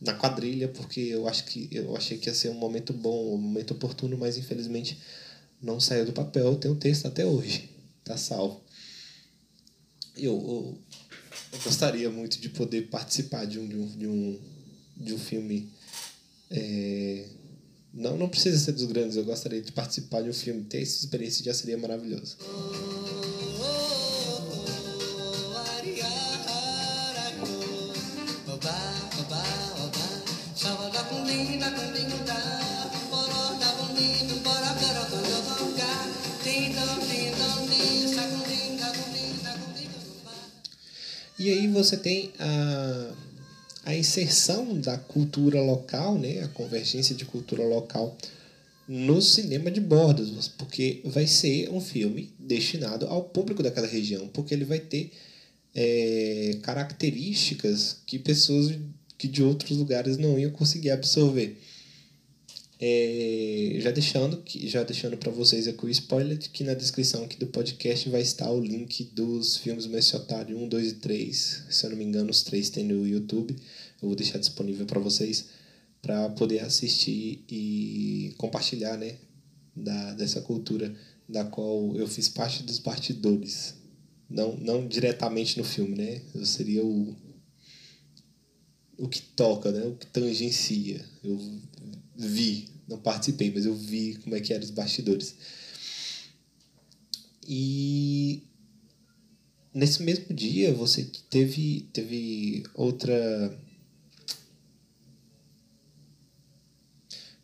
na 0.00 0.14
quadrilha, 0.14 0.66
porque 0.66 1.00
eu 1.00 1.28
acho 1.28 1.44
que 1.44 1.68
eu 1.70 1.94
achei 1.94 2.16
que 2.16 2.30
ia 2.30 2.34
ser 2.34 2.48
um 2.48 2.54
momento 2.54 2.90
bom, 2.92 3.34
um 3.34 3.36
momento 3.36 3.72
oportuno, 3.72 4.16
mas 4.16 4.38
infelizmente 4.38 4.98
não 5.60 5.78
saiu 5.78 6.06
do 6.06 6.12
papel. 6.12 6.56
Tem 6.56 6.70
o 6.70 6.74
um 6.74 6.78
texto 6.78 7.04
até 7.04 7.26
hoje, 7.26 7.68
tá 8.02 8.16
salvo. 8.16 8.62
Eu, 10.16 10.32
eu, 10.32 10.78
eu, 11.52 11.58
gostaria 11.62 12.08
muito 12.10 12.40
de 12.40 12.48
poder 12.48 12.88
participar 12.88 13.44
de 13.44 13.58
um, 13.58 13.68
de 13.68 13.76
um, 13.76 13.86
de 13.98 14.06
um, 14.06 14.40
de 14.96 15.14
um 15.14 15.18
filme 15.18 15.70
é, 16.50 17.24
não, 17.94 18.16
não 18.16 18.28
precisa 18.28 18.58
ser 18.58 18.72
dos 18.72 18.84
grandes, 18.84 19.16
eu 19.16 19.24
gostaria 19.24 19.60
de 19.60 19.72
participar 19.72 20.22
de 20.22 20.30
um 20.30 20.32
filme, 20.32 20.64
ter 20.64 20.82
essa 20.82 20.98
experiência 20.98 21.44
já 21.44 21.54
seria 21.54 21.78
maravilhoso. 21.78 22.36
E 41.38 41.50
aí 41.50 41.66
você 41.68 41.96
tem 41.96 42.34
a 42.38 43.14
a 43.84 43.94
inserção 43.94 44.78
da 44.78 44.98
cultura 44.98 45.60
local, 45.60 46.18
né, 46.18 46.42
a 46.42 46.48
convergência 46.48 47.14
de 47.14 47.24
cultura 47.24 47.64
local 47.64 48.16
no 48.86 49.22
cinema 49.22 49.70
de 49.70 49.80
bordas, 49.80 50.48
porque 50.48 51.00
vai 51.04 51.26
ser 51.26 51.70
um 51.70 51.80
filme 51.80 52.32
destinado 52.38 53.06
ao 53.06 53.22
público 53.22 53.62
daquela 53.62 53.86
região, 53.86 54.28
porque 54.28 54.52
ele 54.52 54.64
vai 54.64 54.80
ter 54.80 55.12
é, 55.74 56.58
características 56.62 57.98
que 58.06 58.18
pessoas 58.18 58.76
que 59.16 59.28
de 59.28 59.42
outros 59.42 59.76
lugares 59.76 60.16
não 60.16 60.38
iam 60.38 60.50
conseguir 60.50 60.90
absorver. 60.90 61.56
É, 62.82 63.76
já 63.78 63.90
deixando 63.90 64.42
já 64.46 64.82
deixando 64.82 65.14
para 65.18 65.30
vocês 65.30 65.68
aqui 65.68 65.84
o 65.84 65.88
spoiler 65.90 66.38
que 66.38 66.64
na 66.64 66.72
descrição 66.72 67.24
aqui 67.24 67.36
do 67.36 67.48
podcast 67.48 68.08
vai 68.08 68.22
estar 68.22 68.50
o 68.50 68.58
link 68.58 69.04
dos 69.12 69.58
filmes 69.58 69.84
Mestre 69.84 70.16
Otário 70.16 70.56
1, 70.58 70.66
2 70.66 70.92
e 70.92 70.94
3. 70.94 71.64
Se 71.68 71.84
eu 71.84 71.90
não 71.90 71.98
me 71.98 72.04
engano, 72.04 72.30
os 72.30 72.42
três 72.42 72.70
tem 72.70 72.86
no 72.86 73.06
YouTube. 73.06 73.54
Eu 74.00 74.08
vou 74.08 74.16
deixar 74.16 74.38
disponível 74.38 74.86
para 74.86 74.98
vocês 74.98 75.48
para 76.00 76.30
poder 76.30 76.60
assistir 76.60 77.44
e 77.50 78.34
compartilhar, 78.38 78.96
né, 78.96 79.16
da 79.76 80.14
dessa 80.14 80.40
cultura 80.40 80.94
da 81.28 81.44
qual 81.44 81.94
eu 81.96 82.08
fiz 82.08 82.30
parte 82.30 82.62
dos 82.62 82.78
bastidores. 82.78 83.74
Não 84.28 84.56
não 84.56 84.88
diretamente 84.88 85.58
no 85.58 85.64
filme, 85.64 85.96
né? 85.96 86.22
Eu 86.34 86.46
seria 86.46 86.82
o 86.82 87.14
o 88.96 89.06
que 89.06 89.20
toca, 89.20 89.70
né? 89.70 89.84
O 89.86 89.96
que 89.96 90.06
tangencia. 90.06 91.04
Eu 91.22 91.38
vi, 92.20 92.68
não 92.86 92.98
participei, 92.98 93.50
mas 93.50 93.64
eu 93.64 93.74
vi 93.74 94.16
como 94.22 94.36
é 94.36 94.40
que 94.40 94.52
eram 94.52 94.64
os 94.64 94.70
bastidores. 94.70 95.34
E 97.46 98.42
nesse 99.72 100.02
mesmo 100.02 100.34
dia 100.34 100.72
você 100.74 101.04
teve, 101.28 101.88
teve 101.92 102.64
outra. 102.74 103.58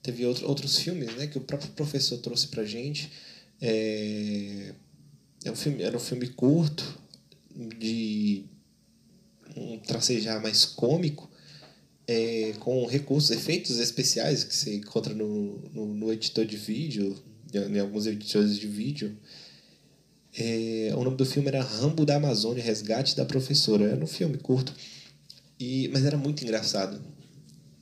Teve 0.02 0.24
outro, 0.24 0.46
outros 0.46 0.78
filmes 0.78 1.12
né, 1.16 1.26
que 1.26 1.38
o 1.38 1.40
próprio 1.40 1.70
professor 1.72 2.18
trouxe 2.18 2.48
pra 2.48 2.64
gente. 2.64 3.10
É, 3.60 4.74
é 5.44 5.50
um 5.50 5.56
filme, 5.56 5.82
era 5.82 5.96
um 5.96 6.00
filme 6.00 6.28
curto, 6.28 7.00
de 7.78 8.44
um 9.56 9.78
tracejar 9.78 10.40
mais 10.40 10.64
cômico, 10.64 11.28
é, 12.08 12.54
com 12.60 12.86
recursos, 12.86 13.30
efeitos 13.30 13.78
especiais 13.78 14.44
que 14.44 14.54
você 14.54 14.76
encontra 14.76 15.12
no, 15.12 15.58
no, 15.72 15.86
no 15.94 16.12
editor 16.12 16.44
de 16.44 16.56
vídeo, 16.56 17.16
em 17.52 17.78
alguns 17.78 18.06
editores 18.06 18.58
de 18.58 18.66
vídeo. 18.66 19.16
É, 20.38 20.92
o 20.94 21.02
nome 21.02 21.16
do 21.16 21.24
filme 21.24 21.48
era 21.48 21.62
Rambo 21.62 22.04
da 22.04 22.16
Amazônia, 22.16 22.62
Resgate 22.62 23.16
da 23.16 23.24
Professora. 23.24 23.84
Era 23.84 24.04
um 24.04 24.06
filme 24.06 24.36
curto, 24.36 24.74
e, 25.58 25.88
mas 25.88 26.04
era 26.04 26.16
muito 26.16 26.44
engraçado. 26.44 27.00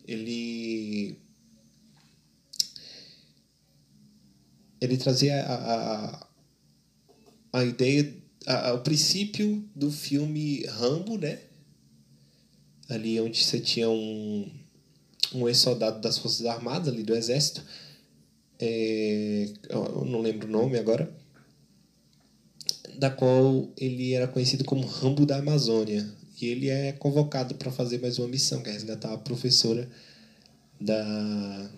Ele. 0.06 1.18
Ele 4.80 4.96
trazia 4.98 5.42
a, 5.42 5.54
a, 5.54 6.26
a 7.54 7.64
ideia, 7.64 8.14
a, 8.46 8.74
o 8.74 8.80
princípio 8.80 9.66
do 9.74 9.90
filme 9.90 10.64
Rambo, 10.66 11.16
né? 11.16 11.40
Ali 12.88 13.20
onde 13.20 13.42
você 13.42 13.58
tinha 13.60 13.88
um, 13.88 14.50
um 15.34 15.48
ex-soldado 15.48 16.00
das 16.00 16.18
Forças 16.18 16.46
Armadas, 16.46 16.88
ali 16.88 17.02
do 17.02 17.14
Exército, 17.14 17.64
é, 18.58 19.52
eu 19.68 20.04
não 20.04 20.20
lembro 20.20 20.48
o 20.48 20.50
nome 20.50 20.78
agora, 20.78 21.12
da 22.98 23.10
qual 23.10 23.68
ele 23.76 24.12
era 24.12 24.28
conhecido 24.28 24.64
como 24.64 24.86
Rambo 24.86 25.26
da 25.26 25.38
Amazônia. 25.38 26.08
E 26.40 26.46
ele 26.46 26.68
é 26.68 26.92
convocado 26.92 27.54
para 27.54 27.70
fazer 27.70 28.00
mais 28.00 28.18
uma 28.18 28.28
missão, 28.28 28.62
que 28.62 28.68
é 28.68 28.72
resgatar 28.72 29.12
a 29.12 29.18
professora 29.18 29.88
da. 30.80 31.70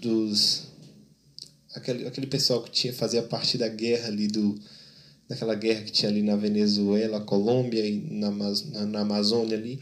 dos. 0.00 0.68
Aquele, 1.74 2.06
aquele 2.06 2.26
pessoal 2.26 2.62
que 2.62 2.70
tinha, 2.70 2.92
fazia 2.92 3.22
parte 3.22 3.56
da 3.56 3.68
guerra 3.68 4.08
ali 4.08 4.28
do, 4.28 4.60
daquela 5.32 5.54
guerra 5.54 5.82
que 5.82 5.90
tinha 5.90 6.10
ali 6.10 6.22
na 6.22 6.36
Venezuela, 6.36 7.20
Colômbia 7.20 7.84
e 7.86 7.98
na, 8.10 8.30
na, 8.30 8.86
na 8.86 9.00
Amazônia 9.00 9.56
ali, 9.56 9.80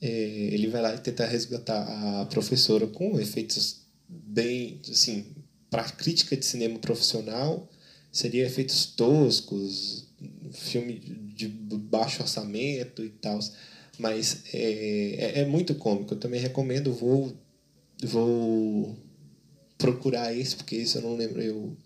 é, 0.00 0.08
ele 0.08 0.68
vai 0.68 0.82
lá 0.82 0.94
e 0.94 0.98
tenta 0.98 1.26
resgatar 1.26 2.20
a 2.20 2.26
professora 2.26 2.86
com 2.86 3.20
efeitos 3.20 3.82
bem, 4.08 4.80
assim, 4.90 5.26
para 5.70 5.84
crítica 5.84 6.36
de 6.36 6.44
cinema 6.44 6.78
profissional, 6.78 7.68
seria 8.10 8.46
efeitos 8.46 8.86
toscos, 8.86 10.06
filme 10.52 10.94
de 11.34 11.48
baixo 11.48 12.22
orçamento 12.22 13.04
e 13.04 13.10
tal. 13.10 13.38
Mas 13.98 14.44
é, 14.52 15.38
é, 15.38 15.40
é 15.40 15.44
muito 15.44 15.74
cômico. 15.74 16.14
Eu 16.14 16.18
também 16.18 16.40
recomendo. 16.40 16.92
Vou, 16.92 17.32
vou 18.02 18.96
procurar 19.76 20.34
esse, 20.34 20.56
porque 20.56 20.76
esse 20.76 20.96
eu 20.96 21.02
não 21.02 21.14
lembro. 21.14 21.40
Eu 21.42 21.76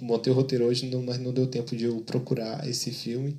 montei 0.00 0.32
o 0.32 0.36
roteiro 0.36 0.64
hoje, 0.64 0.90
mas 1.04 1.18
não 1.18 1.32
deu 1.32 1.46
tempo 1.46 1.76
de 1.76 1.84
eu 1.84 2.00
procurar 2.00 2.68
esse 2.68 2.90
filme. 2.90 3.38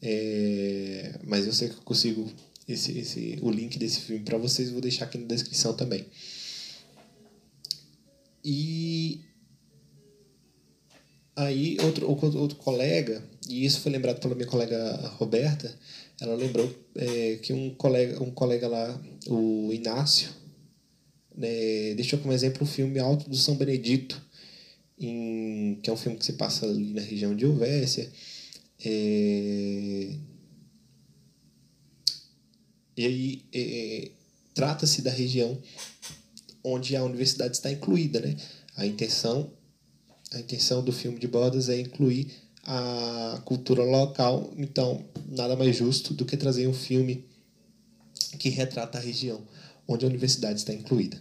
É, 0.00 1.18
mas 1.24 1.46
eu 1.46 1.52
sei 1.52 1.68
que 1.68 1.76
eu 1.76 1.82
consigo 1.82 2.28
esse, 2.68 2.98
esse, 2.98 3.38
o 3.40 3.50
link 3.50 3.78
desse 3.78 4.00
filme 4.00 4.24
para 4.24 4.38
vocês, 4.38 4.70
vou 4.70 4.80
deixar 4.80 5.04
aqui 5.04 5.18
na 5.18 5.26
descrição 5.26 5.74
também. 5.74 6.04
E 8.44 9.20
aí 11.36 11.76
outro, 11.82 12.08
outro 12.08 12.56
colega, 12.58 13.22
e 13.48 13.64
isso 13.64 13.80
foi 13.80 13.92
lembrado 13.92 14.20
pela 14.20 14.34
minha 14.34 14.46
colega 14.46 15.08
Roberta, 15.16 15.72
ela 16.20 16.34
lembrou 16.34 16.72
é, 16.96 17.36
que 17.36 17.52
um 17.52 17.74
colega, 17.74 18.22
um 18.22 18.30
colega 18.30 18.68
lá, 18.68 19.00
o 19.28 19.72
Inácio, 19.72 20.30
né, 21.34 21.94
deixou 21.94 22.18
como 22.18 22.32
exemplo 22.32 22.64
o 22.64 22.66
filme 22.66 22.98
Alto 22.98 23.30
do 23.30 23.36
São 23.36 23.54
Benedito, 23.54 24.20
em, 25.06 25.78
que 25.82 25.90
é 25.90 25.92
um 25.92 25.96
filme 25.96 26.18
que 26.18 26.24
se 26.24 26.34
passa 26.34 26.66
ali 26.66 26.92
na 26.92 27.02
região 27.02 27.34
de 27.34 27.46
Uvécia. 27.46 28.10
É, 28.84 30.16
e 32.96 33.06
aí 33.06 33.42
é, 33.52 34.10
trata-se 34.54 35.02
da 35.02 35.10
região 35.10 35.58
onde 36.64 36.94
a 36.96 37.04
universidade 37.04 37.56
está 37.56 37.70
incluída, 37.70 38.20
né? 38.20 38.36
A 38.76 38.86
intenção, 38.86 39.50
a 40.32 40.40
intenção 40.40 40.82
do 40.82 40.92
filme 40.92 41.18
de 41.18 41.26
Bodas 41.26 41.68
é 41.68 41.80
incluir 41.80 42.30
a 42.64 43.42
cultura 43.44 43.82
local, 43.82 44.52
então 44.56 45.04
nada 45.28 45.56
mais 45.56 45.76
justo 45.76 46.14
do 46.14 46.24
que 46.24 46.36
trazer 46.36 46.68
um 46.68 46.74
filme 46.74 47.24
que 48.38 48.48
retrata 48.48 48.98
a 48.98 49.00
região 49.00 49.42
onde 49.86 50.04
a 50.04 50.08
universidade 50.08 50.60
está 50.60 50.72
incluída. 50.72 51.20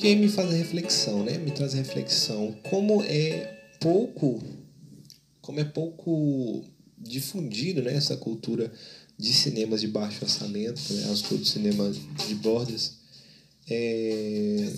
Que 0.00 0.16
me 0.16 0.28
faz 0.28 0.48
a 0.48 0.56
reflexão, 0.56 1.22
né? 1.22 1.36
Me 1.36 1.50
traz 1.50 1.74
a 1.74 1.76
reflexão. 1.76 2.56
Como 2.70 3.02
é 3.04 3.58
pouco, 3.78 4.42
como 5.42 5.60
é 5.60 5.64
pouco 5.64 6.64
difundido, 6.96 7.82
né? 7.82 7.94
Essa 7.94 8.16
cultura 8.16 8.72
de 9.18 9.32
cinemas 9.32 9.82
de 9.82 9.88
baixo 9.88 10.24
orçamento, 10.24 10.80
né? 10.94 11.10
As 11.10 11.20
culturas 11.20 11.44
de 11.44 11.50
cinema 11.50 11.92
de 12.26 12.34
bordas. 12.36 12.94
É... 13.68 14.72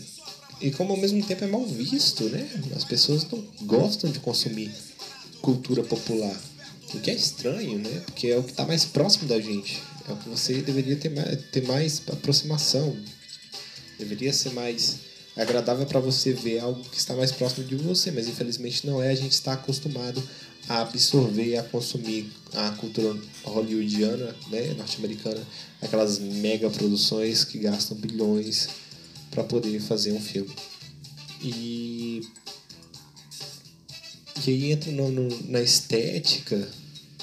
E 0.61 0.71
como 0.73 0.93
ao 0.93 0.99
mesmo 0.99 1.25
tempo 1.25 1.45
é 1.45 1.47
mal 1.47 1.65
visto, 1.65 2.25
né? 2.25 2.49
As 2.75 2.85
pessoas 2.85 3.25
não 3.31 3.43
gostam 3.63 4.11
de 4.11 4.19
consumir 4.19 4.73
cultura 5.41 5.85
popular. 5.85 6.39
O 6.95 7.01
que 7.01 7.11
é 7.11 7.15
estranho, 7.15 7.79
né? 7.79 8.03
Porque 8.07 8.27
é 8.27 8.37
o 8.37 8.43
que 8.43 8.51
está 8.51 8.67
mais 8.67 8.85
próximo 8.85 9.29
da 9.29 9.41
gente. 9.41 9.81
É 10.09 10.13
o 10.13 10.17
que 10.17 10.29
você 10.29 10.61
deveria 10.63 10.97
ter 10.97 11.11
mais, 11.11 11.39
ter 11.53 11.67
mais 11.67 12.03
aproximação. 12.09 12.97
Deveria 13.99 14.33
ser 14.33 14.51
mais 14.51 15.12
agradável 15.37 15.87
para 15.87 16.01
você 16.01 16.33
ver 16.33 16.59
algo 16.59 16.83
que 16.85 16.99
está 16.99 17.14
mais 17.14 17.33
próximo 17.33 17.66
de 17.66 17.77
você, 17.77 18.11
mas 18.11 18.29
infelizmente 18.29 18.87
não 18.87 19.03
é. 19.03 19.11
A 19.11 19.14
gente 19.14 19.33
está 19.33 19.55
acostumado 19.55 20.23
a 20.68 20.83
absorver, 20.83 21.57
a 21.57 21.62
consumir 21.62 22.31
a 22.53 22.71
cultura 22.73 23.18
hollywoodiana, 23.45 24.35
né, 24.49 24.75
norte-americana, 24.75 25.40
aquelas 25.81 26.18
mega 26.18 26.68
produções 26.71 27.45
que 27.45 27.59
gastam 27.59 27.97
bilhões 27.97 28.68
para 29.31 29.42
poder 29.42 29.81
fazer 29.81 30.12
um 30.12 30.21
filme. 30.21 30.55
E, 31.40 32.23
e 34.47 34.51
aí 34.51 34.73
entra 34.73 34.92
no, 34.92 35.11
no, 35.11 35.42
na 35.49 35.61
estética, 35.61 36.68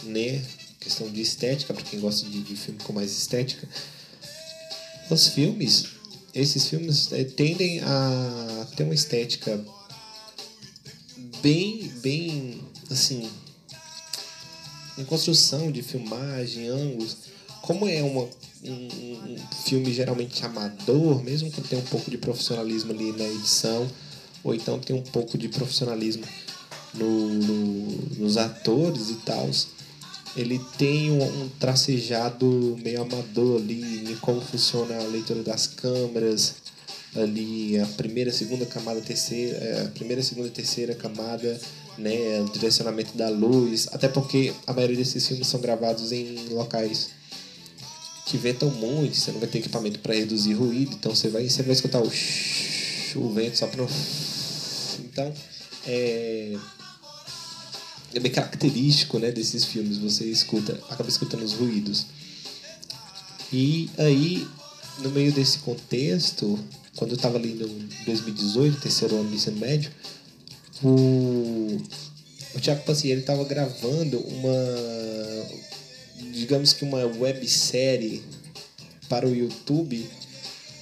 né, 0.03 0.43
questão 0.79 1.09
de 1.09 1.21
estética, 1.21 1.73
para 1.73 1.83
quem 1.83 1.99
gosta 1.99 2.27
de, 2.27 2.41
de 2.41 2.55
filme 2.55 2.79
com 2.83 2.91
mais 2.91 3.11
estética. 3.11 3.67
Os 5.09 5.27
filmes 5.27 5.98
esses 6.33 6.67
filmes 6.67 7.11
é, 7.11 7.23
tendem 7.23 7.79
a 7.81 8.67
ter 8.75 8.83
uma 8.83 8.93
estética 8.93 9.63
bem, 11.41 11.91
bem, 12.01 12.61
assim, 12.89 13.29
em 14.97 15.05
construção 15.05 15.71
de 15.71 15.81
filmagem, 15.81 16.67
ângulos. 16.67 17.17
Como 17.61 17.87
é 17.87 18.01
uma, 18.01 18.27
um, 18.63 18.73
um 18.73 19.37
filme 19.63 19.93
geralmente 19.93 20.45
amador, 20.45 21.23
mesmo 21.23 21.51
que 21.51 21.61
tenha 21.61 21.81
um 21.81 21.85
pouco 21.85 22.11
de 22.11 22.17
profissionalismo 22.17 22.91
ali 22.91 23.11
na 23.13 23.25
edição, 23.25 23.89
ou 24.43 24.53
então 24.53 24.79
tem 24.79 24.95
um 24.95 25.01
pouco 25.01 25.37
de 25.37 25.49
profissionalismo 25.49 26.23
no, 26.93 27.29
no, 27.29 27.85
nos 28.17 28.37
atores 28.37 29.09
e 29.09 29.15
tal, 29.15 29.49
ele 30.35 30.59
tem 30.77 31.11
um, 31.11 31.23
um 31.23 31.49
tracejado 31.59 32.77
meio 32.83 33.01
amador 33.01 33.61
ali 33.61 34.11
em 34.11 34.15
como 34.17 34.41
funciona 34.41 34.95
a 34.95 35.03
leitura 35.03 35.43
das 35.43 35.67
câmeras 35.67 36.55
ali 37.15 37.79
a 37.79 37.85
primeira 37.87 38.31
segunda 38.31 38.65
camada 38.65 39.01
terceira 39.01 39.57
é, 39.57 39.81
a 39.83 39.89
primeira 39.89 40.21
segunda 40.21 40.49
terceira 40.49 40.93
camada 40.93 41.59
né 41.97 42.41
o 42.41 42.51
direcionamento 42.51 43.17
da 43.17 43.29
luz 43.29 43.87
até 43.91 44.07
porque 44.07 44.53
a 44.67 44.73
maioria 44.73 44.97
desses 44.97 45.27
filmes 45.27 45.47
são 45.47 45.59
gravados 45.59 46.11
em 46.11 46.47
locais 46.49 47.09
que 48.25 48.37
ventam 48.37 48.69
muito 48.69 49.17
você 49.17 49.31
não 49.31 49.39
vai 49.39 49.49
ter 49.49 49.57
equipamento 49.57 49.99
para 49.99 50.13
reduzir 50.13 50.53
ruído 50.53 50.93
então 50.93 51.15
você 51.15 51.29
vai 51.29 51.49
você 51.49 51.63
vai 51.63 51.73
escutar 51.73 51.99
o, 51.99 52.11
o 53.15 53.33
vento 53.33 53.57
só 53.57 53.65
para 53.65 53.83
então 54.99 55.33
é 55.87 56.55
é 58.13 58.19
bem 58.19 58.31
característico 58.31 59.19
né, 59.19 59.31
desses 59.31 59.65
filmes, 59.65 59.97
você 59.97 60.25
escuta, 60.25 60.73
acaba 60.89 61.09
escutando 61.09 61.43
os 61.43 61.53
ruídos. 61.53 62.05
E 63.51 63.89
aí, 63.97 64.47
no 64.99 65.09
meio 65.09 65.31
desse 65.31 65.59
contexto, 65.59 66.59
quando 66.95 67.11
eu 67.11 67.15
estava 67.15 67.37
ali 67.37 67.53
no 67.53 67.67
2018, 68.05 68.79
terceiro 68.79 69.15
ano 69.15 69.29
do 69.29 69.35
ensino 69.35 69.57
médio, 69.57 69.91
o, 70.83 71.77
o 72.55 72.59
Tiago 72.59 72.83
Pancieri 72.83 73.21
estava 73.21 73.43
gravando 73.43 74.19
uma, 74.19 74.55
digamos 76.31 76.73
que 76.73 76.83
uma 76.83 77.05
websérie 77.05 78.23
para 79.07 79.27
o 79.27 79.35
YouTube. 79.35 80.07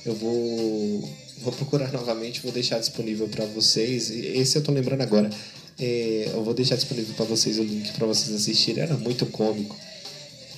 Eu 0.05 0.15
vou, 0.15 1.09
vou 1.41 1.53
procurar 1.53 1.91
novamente, 1.93 2.41
vou 2.41 2.51
deixar 2.51 2.79
disponível 2.79 3.27
para 3.27 3.45
vocês. 3.45 4.09
Esse 4.09 4.57
eu 4.57 4.59
estou 4.59 4.73
lembrando 4.73 5.01
agora. 5.01 5.29
É, 5.79 6.31
eu 6.33 6.43
vou 6.43 6.53
deixar 6.53 6.75
disponível 6.75 7.13
para 7.15 7.25
vocês 7.25 7.59
o 7.59 7.63
link 7.63 7.91
para 7.93 8.07
vocês 8.07 8.35
assistirem. 8.35 8.83
Era 8.83 8.97
muito 8.97 9.25
cômico. 9.27 9.75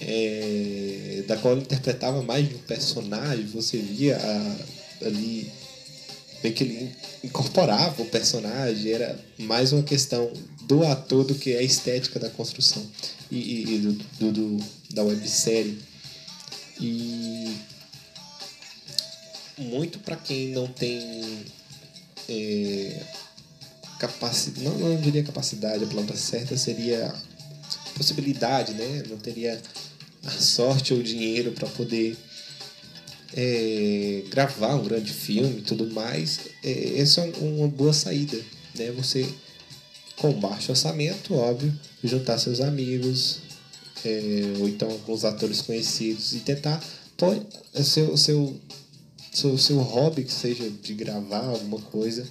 É, 0.02 1.24
da 1.28 1.36
qual 1.36 1.54
ele 1.54 1.64
interpretava 1.64 2.22
mais 2.24 2.48
de 2.48 2.56
um 2.56 2.60
personagem. 2.60 3.46
Você 3.48 3.78
via 3.78 4.18
a, 4.18 5.06
ali 5.06 5.52
bem 6.42 6.54
que 6.54 6.64
ele 6.64 6.96
incorporava 7.24 8.02
o 8.02 8.06
personagem. 8.06 8.92
Era 8.92 9.20
mais 9.38 9.74
uma 9.74 9.84
questão 9.84 10.32
do 10.64 10.86
ator 10.86 11.26
do 11.26 11.36
que 11.36 11.56
a 11.56 11.62
estética 11.62 12.20
da 12.20 12.30
construção 12.30 12.86
e, 13.30 13.38
e, 13.38 13.76
e 13.76 13.78
do, 13.80 13.94
do, 14.20 14.32
do, 14.32 14.66
da 14.92 15.04
websérie. 15.04 15.80
E 16.80 17.58
muito 19.58 20.00
para 20.00 20.16
quem 20.16 20.50
não 20.50 20.68
tem 20.68 21.44
é, 22.30 23.02
capacidade, 24.00 24.66
não, 24.66 24.80
não 24.80 25.02
diria 25.02 25.24
capacidade, 25.24 25.84
a 25.84 25.88
palavra 25.88 26.16
certa 26.16 26.58
seria 26.58 27.14
possibilidade, 27.96 28.74
né? 28.74 29.04
Não 29.10 29.18
teria 29.18 29.62
a 30.24 30.32
sorte 30.32 30.94
ou 30.94 31.00
o 31.00 31.04
dinheiro 31.04 31.52
para 31.52 31.68
poder 31.68 32.18
é, 33.36 34.24
gravar 34.30 34.76
um 34.76 34.84
grande 34.84 35.12
filme 35.12 35.60
e 35.60 35.62
tudo 35.62 35.92
mais. 35.94 36.40
É, 36.64 37.00
essa 37.00 37.22
é 37.22 37.32
uma 37.42 37.68
boa 37.68 37.94
saída, 37.94 38.40
né? 38.76 38.92
Você 38.92 39.28
com 40.16 40.34
baixo 40.34 40.72
orçamento, 40.72 41.34
óbvio, 41.34 41.74
juntar 42.04 42.38
seus 42.38 42.60
amigos 42.60 43.40
é, 44.04 44.54
ou 44.60 44.68
então 44.68 44.90
alguns 44.90 45.24
atores 45.24 45.62
conhecidos 45.62 46.34
e 46.34 46.40
tentar 46.40 46.84
pode, 47.16 47.42
seu, 47.84 48.18
seu, 48.18 48.60
seu, 49.32 49.58
seu 49.58 49.78
hobby 49.80 50.24
que 50.24 50.32
seja 50.32 50.70
de 50.70 50.94
gravar 50.94 51.46
alguma 51.46 51.80
coisa 51.80 52.26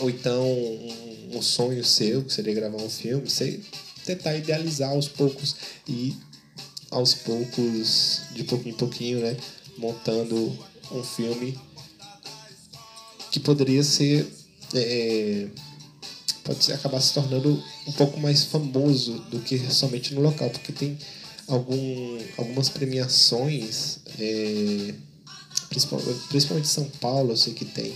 ou 0.00 0.10
então 0.10 0.42
um, 0.42 1.36
um 1.36 1.42
sonho 1.42 1.84
seu, 1.84 2.24
que 2.24 2.32
seria 2.32 2.54
gravar 2.54 2.82
um 2.82 2.90
filme, 2.90 3.28
você 3.28 3.60
tentar 4.04 4.36
idealizar 4.36 4.90
aos 4.90 5.08
poucos 5.08 5.56
e 5.86 6.16
aos 6.90 7.14
poucos, 7.14 8.22
de 8.32 8.44
pouquinho 8.44 8.74
em 8.74 8.78
pouquinho, 8.78 9.20
né? 9.20 9.36
montando 9.78 10.56
um 10.92 11.02
filme 11.02 11.58
que 13.30 13.40
poderia 13.40 13.82
ser. 13.82 14.26
É, 14.74 15.48
pode 16.44 16.64
ser, 16.64 16.72
acabar 16.72 17.00
se 17.00 17.14
tornando 17.14 17.62
um 17.86 17.92
pouco 17.92 18.18
mais 18.20 18.44
famoso 18.44 19.14
do 19.30 19.40
que 19.40 19.58
somente 19.72 20.14
no 20.14 20.20
local, 20.20 20.48
porque 20.50 20.72
tem 20.72 20.96
algum, 21.48 22.18
algumas 22.36 22.68
premiações, 22.68 23.98
é, 24.18 24.94
principalmente, 25.68 26.20
principalmente 26.28 26.68
São 26.68 26.84
Paulo, 27.00 27.32
eu 27.32 27.36
sei 27.36 27.52
que 27.52 27.64
tem. 27.64 27.92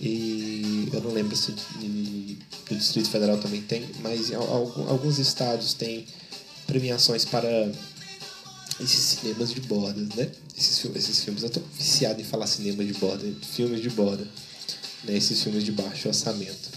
E 0.00 0.88
eu 0.92 1.00
não 1.00 1.12
lembro 1.12 1.36
se 1.36 1.52
do 1.52 2.76
Distrito 2.76 3.10
Federal 3.10 3.38
também 3.38 3.62
tem, 3.62 3.86
mas 4.00 4.32
alguns 4.32 5.18
estados 5.18 5.74
tem 5.74 6.06
premiações 6.66 7.24
para 7.24 7.48
esses 8.80 9.18
cinemas 9.18 9.50
de 9.52 9.60
bordas, 9.60 10.08
né? 10.16 10.30
Esses, 10.56 10.84
esses 10.96 11.24
filmes, 11.24 11.42
eu 11.42 11.50
tô 11.50 11.60
viciado 11.78 12.20
em 12.20 12.24
falar 12.24 12.46
cinema 12.46 12.84
de 12.84 12.92
borda, 12.94 13.24
filmes 13.42 13.80
de 13.80 13.90
borda, 13.90 14.24
né? 15.04 15.16
Esses 15.16 15.42
filmes 15.42 15.64
de 15.64 15.72
baixo 15.72 16.08
orçamento. 16.08 16.73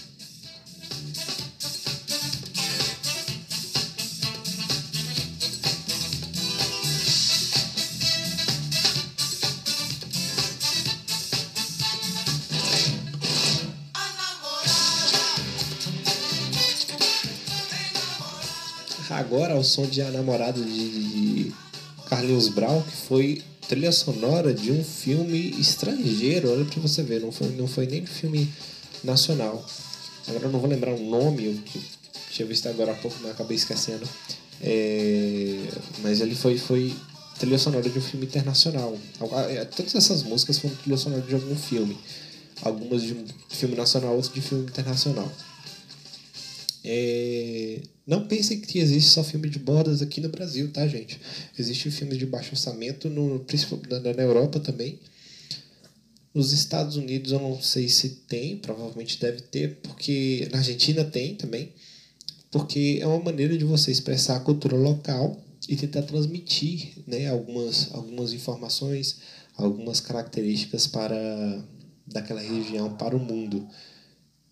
Ao 19.57 19.63
som 19.63 19.85
de 19.85 20.01
A 20.01 20.11
Namorada 20.11 20.61
de 20.61 21.51
Carlinhos 22.07 22.47
Brau, 22.47 22.83
que 22.83 22.95
foi 23.07 23.41
trilha 23.67 23.91
sonora 23.91 24.53
de 24.53 24.71
um 24.71 24.83
filme 24.83 25.49
estrangeiro. 25.59 26.51
Olha 26.51 26.63
pra 26.63 26.79
você 26.81 27.01
ver, 27.03 27.21
não 27.21 27.31
foi, 27.31 27.49
não 27.49 27.67
foi 27.67 27.87
nem 27.87 28.05
filme 28.05 28.47
nacional. 29.03 29.65
Agora 30.27 30.45
eu 30.45 30.51
não 30.51 30.59
vou 30.59 30.69
lembrar 30.69 30.93
o 30.93 30.99
nome, 30.99 31.45
eu 31.45 31.59
tinha 32.31 32.47
visto 32.47 32.67
agora 32.69 32.91
há 32.91 32.95
pouco, 32.95 33.17
mas 33.21 33.31
acabei 33.31 33.57
esquecendo. 33.57 34.07
É, 34.61 35.59
mas 36.01 36.21
ele 36.21 36.35
foi, 36.35 36.57
foi 36.57 36.93
trilha 37.39 37.57
sonora 37.57 37.89
de 37.89 37.97
um 37.97 38.01
filme 38.01 38.25
internacional. 38.25 38.95
É, 39.49 39.65
todas 39.65 39.95
essas 39.95 40.23
músicas 40.23 40.59
foram 40.59 40.75
trilha 40.75 40.97
sonora 40.97 41.21
de 41.21 41.33
algum 41.33 41.55
filme. 41.55 41.97
Algumas 42.61 43.01
de 43.01 43.13
um 43.13 43.25
filme 43.49 43.75
nacional, 43.75 44.13
outras 44.13 44.33
de 44.33 44.41
filme 44.41 44.65
internacional. 44.65 45.31
É... 46.87 47.81
Não 48.05 48.25
pensem 48.25 48.61
que 48.61 48.79
existe 48.79 49.09
só 49.09 49.23
filme 49.23 49.49
de 49.49 49.59
bordas 49.59 50.01
aqui 50.01 50.21
no 50.21 50.29
Brasil, 50.29 50.71
tá, 50.71 50.87
gente? 50.87 51.19
Existem 51.59 51.91
filmes 51.91 52.17
de 52.17 52.25
baixo 52.25 52.51
orçamento 52.51 53.09
no, 53.09 53.45
na, 53.89 54.13
na 54.13 54.23
Europa 54.23 54.59
também. 54.61 54.97
Nos 56.33 56.53
Estados 56.53 56.95
Unidos 56.95 57.31
eu 57.31 57.39
não 57.39 57.61
sei 57.61 57.89
se 57.89 58.09
tem, 58.27 58.57
provavelmente 58.57 59.19
deve 59.19 59.41
ter, 59.41 59.79
porque 59.81 60.47
na 60.51 60.59
Argentina 60.59 61.03
tem 61.03 61.35
também, 61.35 61.73
porque 62.51 62.99
é 63.01 63.07
uma 63.07 63.19
maneira 63.19 63.57
de 63.57 63.65
você 63.65 63.91
expressar 63.91 64.37
a 64.37 64.39
cultura 64.39 64.77
local 64.77 65.37
e 65.67 65.75
tentar 65.75 66.03
transmitir 66.03 66.93
né, 67.05 67.27
algumas, 67.27 67.93
algumas 67.93 68.31
informações, 68.31 69.17
algumas 69.57 69.99
características 69.99 70.87
para 70.87 71.63
daquela 72.05 72.41
região 72.41 72.95
para 72.95 73.15
o 73.15 73.19
mundo. 73.19 73.67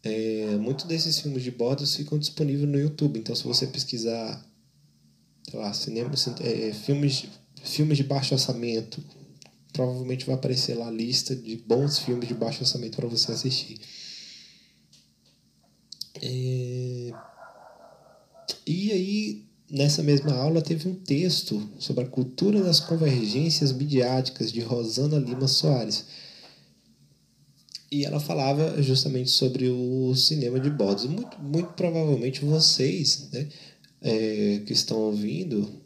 É, 0.05 0.55
Muitos 0.57 0.85
desses 0.85 1.19
filmes 1.19 1.41
de 1.41 1.49
bordas 1.49 1.95
ficam 1.95 2.19
disponíveis 2.19 2.69
no 2.69 2.79
YouTube. 2.79 3.19
Então, 3.19 3.35
se 3.35 3.43
você 3.43 3.65
pesquisar, 3.65 4.45
sei 5.49 5.59
lá, 5.59 5.73
cinema, 5.73 6.11
é, 6.41 6.71
filmes, 6.73 7.25
filmes 7.63 7.97
de 7.97 8.03
baixo 8.03 8.35
orçamento, 8.35 9.03
provavelmente 9.73 10.25
vai 10.25 10.35
aparecer 10.35 10.75
lá 10.77 10.87
a 10.87 10.91
lista 10.91 11.35
de 11.35 11.57
bons 11.57 11.97
filmes 11.97 12.27
de 12.27 12.35
baixo 12.35 12.61
orçamento 12.61 12.97
para 12.97 13.07
você 13.07 13.31
assistir. 13.31 13.79
É... 16.21 17.11
E 18.67 18.91
aí, 18.91 19.45
nessa 19.69 20.03
mesma 20.03 20.33
aula, 20.33 20.61
teve 20.61 20.87
um 20.87 20.95
texto 20.95 21.67
sobre 21.79 22.03
a 22.03 22.07
cultura 22.07 22.63
das 22.63 22.79
convergências 22.79 23.71
midiáticas 23.71 24.51
de 24.51 24.61
Rosana 24.61 25.17
Lima 25.17 25.47
Soares 25.47 26.05
e 27.91 28.03
ela 28.05 28.19
falava 28.19 28.81
justamente 28.81 29.29
sobre 29.29 29.69
o 29.69 30.15
cinema 30.15 30.59
de 30.59 30.69
bordos. 30.69 31.05
Muito, 31.05 31.39
muito 31.39 31.73
provavelmente 31.73 32.43
vocês, 32.43 33.29
né, 33.31 33.47
é, 34.01 34.61
que 34.65 34.73
estão 34.73 34.97
ouvindo, 34.97 35.81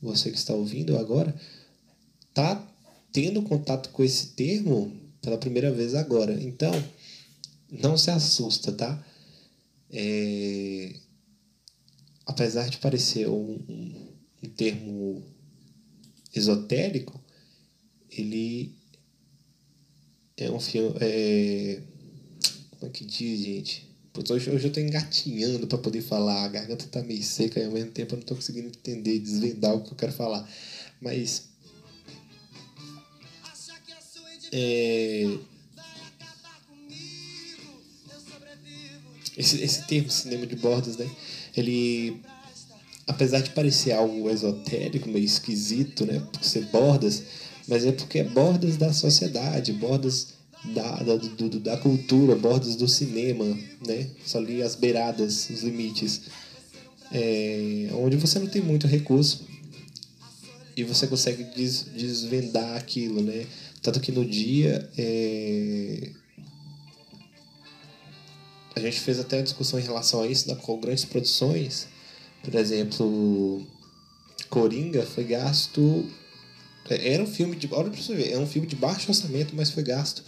você 0.00 0.30
que 0.30 0.38
está 0.38 0.54
ouvindo 0.54 0.98
agora, 0.98 1.34
tá 2.34 2.62
tendo 3.12 3.42
contato 3.42 3.90
com 3.90 4.02
esse 4.02 4.28
termo 4.28 4.92
pela 5.22 5.38
primeira 5.38 5.72
vez 5.72 5.94
agora. 5.94 6.32
Então, 6.42 6.72
não 7.70 7.96
se 7.96 8.10
assusta, 8.10 8.72
tá? 8.72 9.04
É, 9.90 10.94
apesar 12.26 12.68
de 12.68 12.78
parecer 12.78 13.28
um, 13.28 13.58
um, 13.68 14.12
um 14.42 14.48
termo 14.50 15.22
esotérico, 16.34 17.18
ele 18.10 18.75
é 20.36 20.50
um 20.50 20.60
filme. 20.60 20.94
É... 21.00 21.80
Como 22.78 22.90
é 22.90 22.94
que 22.94 23.04
diz, 23.04 23.40
gente? 23.40 23.86
Hoje, 24.30 24.50
hoje 24.50 24.66
eu 24.66 24.72
tô 24.72 24.80
engatinhando 24.80 25.66
para 25.66 25.78
poder 25.78 26.00
falar, 26.00 26.44
a 26.44 26.48
garganta 26.48 26.86
tá 26.86 27.02
meio 27.02 27.22
seca 27.22 27.60
e 27.60 27.64
ao 27.64 27.70
mesmo 27.70 27.90
tempo 27.90 28.14
eu 28.14 28.18
não 28.18 28.24
tô 28.24 28.34
conseguindo 28.34 28.68
entender, 28.68 29.18
desvendar 29.18 29.74
o 29.74 29.82
que 29.82 29.92
eu 29.92 29.96
quero 29.96 30.12
falar. 30.12 30.48
Mas. 31.00 31.48
É... 34.52 35.38
Esse, 39.36 39.62
esse 39.62 39.86
termo 39.86 40.10
cinema 40.10 40.46
de 40.46 40.56
bordas, 40.56 40.96
né? 40.96 41.10
Ele, 41.54 42.22
apesar 43.06 43.40
de 43.40 43.50
parecer 43.50 43.92
algo 43.92 44.30
esotérico, 44.30 45.10
meio 45.10 45.26
esquisito, 45.26 46.06
né? 46.06 46.20
Por 46.32 46.42
ser 46.42 46.64
bordas, 46.66 47.22
mas 47.68 47.84
é 47.84 47.92
porque 47.92 48.20
é 48.20 48.24
bordas 48.24 48.76
da 48.76 48.92
sociedade, 48.92 49.72
bordas 49.72 50.34
da, 50.74 51.02
da, 51.02 51.16
do, 51.16 51.60
da 51.60 51.76
cultura, 51.76 52.34
bordas 52.34 52.76
do 52.76 52.88
cinema, 52.88 53.44
né? 53.86 54.08
Só 54.24 54.38
ali 54.38 54.62
as 54.62 54.74
beiradas, 54.74 55.50
os 55.50 55.62
limites. 55.62 56.22
É, 57.12 57.88
onde 57.92 58.16
você 58.16 58.38
não 58.38 58.48
tem 58.48 58.60
muito 58.60 58.86
recurso 58.86 59.46
e 60.76 60.82
você 60.82 61.06
consegue 61.06 61.44
des, 61.44 61.84
desvendar 61.94 62.76
aquilo, 62.76 63.22
né? 63.22 63.46
Tanto 63.80 64.00
que 64.00 64.10
no 64.10 64.24
dia 64.24 64.90
é, 64.98 66.10
a 68.74 68.80
gente 68.80 69.00
fez 69.00 69.18
até 69.18 69.36
uma 69.36 69.42
discussão 69.42 69.78
em 69.78 69.82
relação 69.82 70.22
a 70.22 70.26
isso, 70.26 70.48
né, 70.48 70.54
com 70.56 70.78
grandes 70.78 71.04
produções. 71.04 71.86
Por 72.42 72.54
exemplo, 72.54 73.66
Coringa 74.50 75.06
foi 75.06 75.24
gasto 75.24 76.04
era 76.94 77.22
um 77.22 77.26
filme 77.26 77.56
de. 77.56 77.68
Olha 77.72 77.90
pra 77.90 78.00
você 78.00 78.14
ver, 78.14 78.32
é 78.32 78.38
um 78.38 78.46
filme 78.46 78.66
de 78.66 78.76
baixo 78.76 79.08
orçamento, 79.08 79.54
mas 79.54 79.70
foi 79.70 79.82
gasto 79.82 80.22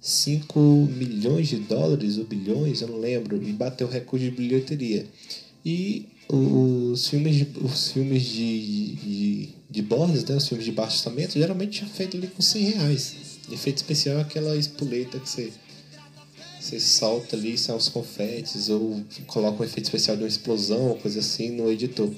5 0.00 0.58
milhões 0.90 1.48
de 1.48 1.56
dólares 1.56 2.18
ou 2.18 2.24
bilhões, 2.24 2.80
eu 2.80 2.88
não 2.88 2.98
lembro, 2.98 3.42
e 3.42 3.52
bateu 3.52 3.88
recorde 3.88 4.30
de 4.30 4.36
bilheteria. 4.36 5.06
E 5.64 6.08
os 6.28 7.08
filmes 7.08 7.36
de, 7.36 7.48
os 7.60 7.90
filmes 7.90 8.22
de, 8.22 8.94
de, 8.94 9.48
de 9.68 9.82
bordas, 9.82 10.24
né, 10.24 10.36
os 10.36 10.46
filmes 10.46 10.64
de 10.64 10.72
baixo 10.72 10.96
orçamento, 10.96 11.32
geralmente 11.32 11.82
é 11.82 11.86
feito 11.86 12.16
ali 12.16 12.28
com 12.28 12.40
100 12.40 12.62
reais. 12.62 13.16
Efeito 13.50 13.78
especial 13.78 14.18
é 14.18 14.20
aquela 14.20 14.56
espoleta 14.56 15.18
que 15.18 15.28
você, 15.28 15.52
você 16.60 16.78
solta 16.78 17.34
ali, 17.34 17.58
são 17.58 17.76
os 17.76 17.88
confetes, 17.88 18.68
ou 18.68 19.02
coloca 19.26 19.62
um 19.62 19.66
efeito 19.66 19.86
especial 19.86 20.16
de 20.16 20.22
uma 20.22 20.28
explosão, 20.28 20.90
ou 20.90 20.96
coisa 20.96 21.20
assim, 21.20 21.50
no 21.50 21.70
editor. 21.72 22.12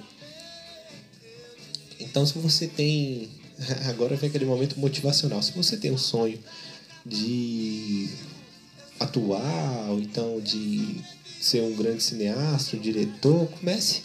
Então, 1.98 2.26
se 2.26 2.37
você 2.37 2.66
tem 2.66 3.28
agora 3.88 4.16
vem 4.16 4.29
aquele 4.29 4.44
momento 4.44 4.79
motivacional. 4.79 5.42
Se 5.42 5.53
você 5.53 5.77
tem 5.77 5.90
um 5.90 5.99
sonho 5.99 6.38
de 7.05 8.09
atuar, 8.99 9.90
ou 9.90 10.01
então 10.01 10.40
de 10.40 10.96
ser 11.40 11.62
um 11.62 11.75
grande 11.75 12.03
cineasta, 12.03 12.77
um 12.77 12.81
diretor, 12.81 13.49
comece 13.59 14.03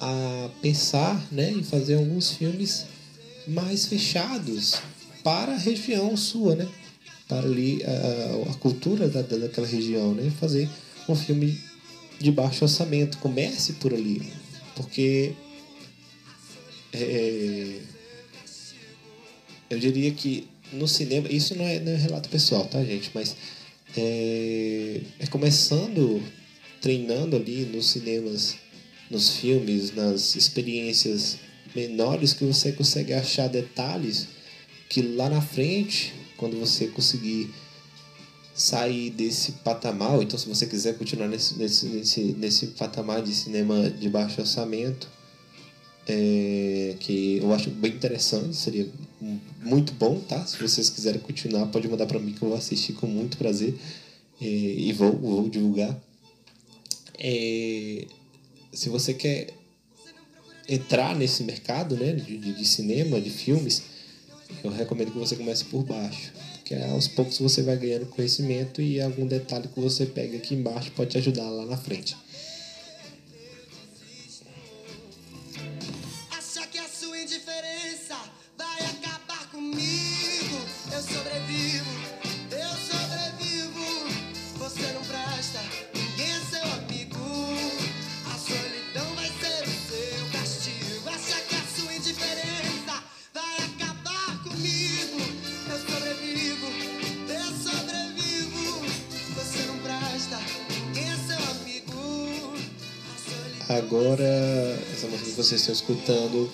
a 0.00 0.50
pensar 0.62 1.26
né, 1.32 1.50
em 1.50 1.62
fazer 1.62 1.96
alguns 1.96 2.30
filmes 2.30 2.86
mais 3.46 3.86
fechados 3.86 4.76
para 5.24 5.54
a 5.54 5.58
região 5.58 6.16
sua, 6.16 6.54
né? 6.54 6.68
Para 7.26 7.46
ali 7.46 7.82
a, 7.84 8.50
a 8.52 8.54
cultura 8.54 9.08
da, 9.08 9.22
daquela 9.22 9.66
região, 9.66 10.14
né? 10.14 10.30
Fazer 10.38 10.68
um 11.08 11.16
filme 11.16 11.58
de 12.20 12.30
baixo 12.30 12.64
orçamento, 12.64 13.18
comece 13.18 13.74
por 13.74 13.92
ali, 13.94 14.32
porque 14.74 15.34
é, 16.92 17.80
eu 19.70 19.78
diria 19.78 20.10
que 20.12 20.48
no 20.72 20.86
cinema, 20.86 21.28
isso 21.30 21.54
não 21.54 21.64
é, 21.64 21.80
não 21.80 21.92
é 21.92 21.96
relato 21.96 22.28
pessoal, 22.28 22.64
tá, 22.66 22.82
gente? 22.84 23.10
Mas 23.14 23.36
é, 23.96 25.00
é 25.18 25.26
começando, 25.26 26.22
treinando 26.80 27.36
ali 27.36 27.64
nos 27.64 27.86
cinemas, 27.90 28.56
nos 29.10 29.36
filmes, 29.36 29.94
nas 29.94 30.36
experiências 30.36 31.38
menores 31.74 32.32
que 32.32 32.44
você 32.44 32.72
consegue 32.72 33.12
achar 33.12 33.48
detalhes 33.48 34.28
que 34.88 35.02
lá 35.02 35.28
na 35.28 35.40
frente, 35.40 36.14
quando 36.36 36.58
você 36.58 36.86
conseguir 36.88 37.50
sair 38.54 39.10
desse 39.10 39.52
patamar, 39.52 40.20
então 40.20 40.38
se 40.38 40.48
você 40.48 40.66
quiser 40.66 40.96
continuar 40.98 41.28
nesse, 41.28 41.56
nesse, 41.56 41.86
nesse, 41.86 42.20
nesse 42.38 42.66
patamar 42.68 43.22
de 43.22 43.32
cinema 43.32 43.88
de 43.90 44.08
baixo 44.08 44.40
orçamento, 44.40 45.08
é, 46.06 46.96
que 46.98 47.38
eu 47.38 47.52
acho 47.52 47.70
bem 47.70 47.92
interessante, 47.92 48.56
seria 48.56 48.88
muito 49.62 49.92
bom, 49.94 50.20
tá? 50.20 50.44
Se 50.46 50.56
vocês 50.58 50.88
quiserem 50.90 51.20
continuar, 51.20 51.66
pode 51.66 51.88
mandar 51.88 52.06
para 52.06 52.18
mim 52.18 52.32
que 52.32 52.42
eu 52.42 52.48
vou 52.48 52.58
assistir 52.58 52.92
com 52.94 53.06
muito 53.06 53.36
prazer 53.36 53.74
é, 54.40 54.44
e 54.44 54.92
vou, 54.92 55.12
vou 55.12 55.48
divulgar. 55.48 55.98
É, 57.18 58.06
se 58.72 58.88
você 58.88 59.12
quer 59.12 59.48
entrar 60.68 61.16
nesse 61.16 61.42
mercado 61.42 61.96
né, 61.96 62.12
de, 62.12 62.38
de 62.38 62.64
cinema, 62.64 63.20
de 63.20 63.30
filmes, 63.30 63.82
eu 64.62 64.70
recomendo 64.70 65.10
que 65.10 65.18
você 65.18 65.34
comece 65.34 65.64
por 65.64 65.82
baixo. 65.82 66.32
Porque 66.54 66.74
aos 66.74 67.08
poucos 67.08 67.38
você 67.38 67.62
vai 67.62 67.76
ganhando 67.76 68.06
conhecimento 68.06 68.82
e 68.82 69.00
algum 69.00 69.26
detalhe 69.26 69.68
que 69.68 69.80
você 69.80 70.04
pega 70.06 70.36
aqui 70.36 70.54
embaixo 70.54 70.92
pode 70.92 71.10
te 71.10 71.18
ajudar 71.18 71.48
lá 71.48 71.64
na 71.64 71.76
frente. 71.76 72.16
Agora, 103.68 104.24
essa 104.94 105.06
música 105.08 105.28
que 105.28 105.36
vocês 105.36 105.60
estão 105.60 105.74
escutando 105.74 106.50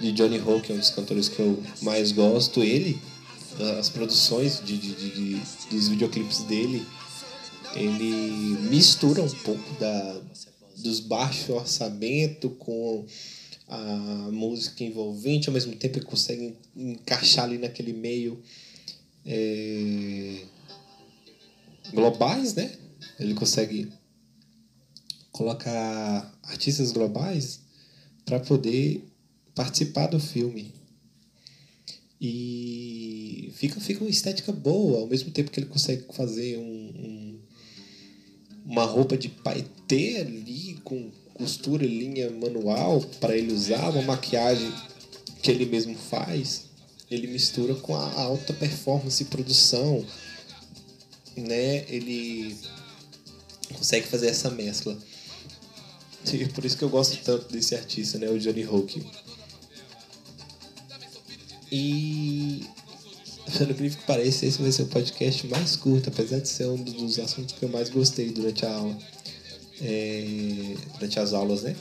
de 0.00 0.10
Johnny 0.10 0.40
que 0.64 0.72
é 0.72 0.74
um 0.74 0.78
dos 0.78 0.90
cantores 0.90 1.28
que 1.28 1.38
eu 1.38 1.62
mais 1.80 2.10
gosto, 2.10 2.60
ele, 2.64 3.00
as 3.78 3.88
produções 3.88 4.60
de, 4.64 4.76
de, 4.76 4.94
de, 4.94 5.40
dos 5.70 5.86
videoclipes 5.86 6.40
dele, 6.42 6.84
ele 7.76 8.58
mistura 8.68 9.22
um 9.22 9.30
pouco 9.30 9.78
da, 9.78 10.20
dos 10.76 10.98
baixos 10.98 11.50
orçamento 11.50 12.50
com 12.50 13.06
a 13.68 13.86
música 14.32 14.82
envolvente, 14.82 15.48
ao 15.48 15.54
mesmo 15.54 15.76
tempo 15.76 15.98
ele 15.98 16.06
consegue 16.06 16.56
encaixar 16.74 17.44
ali 17.44 17.58
naquele 17.58 17.92
meio 17.92 18.42
é, 19.24 20.40
globais, 21.92 22.54
né? 22.54 22.72
Ele 23.20 23.34
consegue 23.34 23.99
colocar 25.40 26.38
artistas 26.42 26.92
globais 26.92 27.60
para 28.26 28.38
poder 28.38 29.02
participar 29.54 30.08
do 30.08 30.20
filme. 30.20 30.70
E 32.20 33.50
fica, 33.54 33.80
fica 33.80 34.04
uma 34.04 34.10
estética 34.10 34.52
boa, 34.52 34.98
ao 34.98 35.06
mesmo 35.06 35.30
tempo 35.30 35.50
que 35.50 35.58
ele 35.58 35.70
consegue 35.70 36.04
fazer 36.12 36.58
um, 36.58 36.62
um 36.62 37.40
uma 38.66 38.84
roupa 38.84 39.16
de 39.16 39.30
paetê 39.30 40.18
ali, 40.18 40.78
com 40.84 41.10
costura 41.32 41.86
e 41.86 41.88
linha 41.88 42.30
manual 42.30 43.00
para 43.18 43.34
ele 43.34 43.54
usar, 43.54 43.88
uma 43.88 44.02
maquiagem 44.02 44.70
que 45.42 45.50
ele 45.50 45.64
mesmo 45.64 45.96
faz. 45.96 46.66
Ele 47.10 47.26
mistura 47.26 47.74
com 47.76 47.96
a 47.96 48.12
alta 48.12 48.52
performance 48.52 49.22
e 49.22 49.26
produção, 49.26 50.04
né? 51.34 51.86
Ele 51.88 52.54
consegue 53.72 54.06
fazer 54.06 54.26
essa 54.26 54.50
mescla. 54.50 54.96
E 56.32 56.46
por 56.48 56.64
isso 56.64 56.76
que 56.76 56.84
eu 56.84 56.88
gosto 56.88 57.16
tanto 57.24 57.50
desse 57.52 57.74
artista, 57.74 58.18
né? 58.18 58.28
O 58.28 58.38
Johnny 58.38 58.62
Hawk. 58.62 59.04
E 61.72 62.64
pelo 63.56 63.72
incrível 63.72 63.98
que 63.98 64.06
pareça, 64.06 64.46
esse 64.46 64.60
vai 64.60 64.70
ser 64.70 64.82
o 64.82 64.86
podcast 64.86 65.46
mais 65.46 65.76
curto, 65.76 66.08
apesar 66.08 66.40
de 66.40 66.48
ser 66.48 66.66
um 66.66 66.76
dos 66.76 67.18
assuntos 67.18 67.54
que 67.54 67.64
eu 67.64 67.68
mais 67.68 67.88
gostei 67.88 68.30
durante 68.30 68.64
a 68.64 68.74
aula. 68.74 68.96
É, 69.80 70.74
durante 70.94 71.18
as 71.18 71.32
aulas, 71.32 71.62
né? 71.62 71.74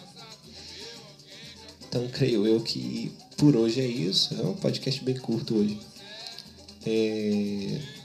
Então 1.88 2.08
creio 2.08 2.45
eu 2.45 2.62
que 2.62 3.12
por 3.36 3.56
hoje 3.56 3.82
é 3.82 3.86
isso. 3.86 4.34
É 4.39 4.43
um 4.43 4.54
podcast 4.54 5.04
bem 5.04 5.15
curto 5.15 5.56
hoje. 5.56 5.80
É... 6.86 7.99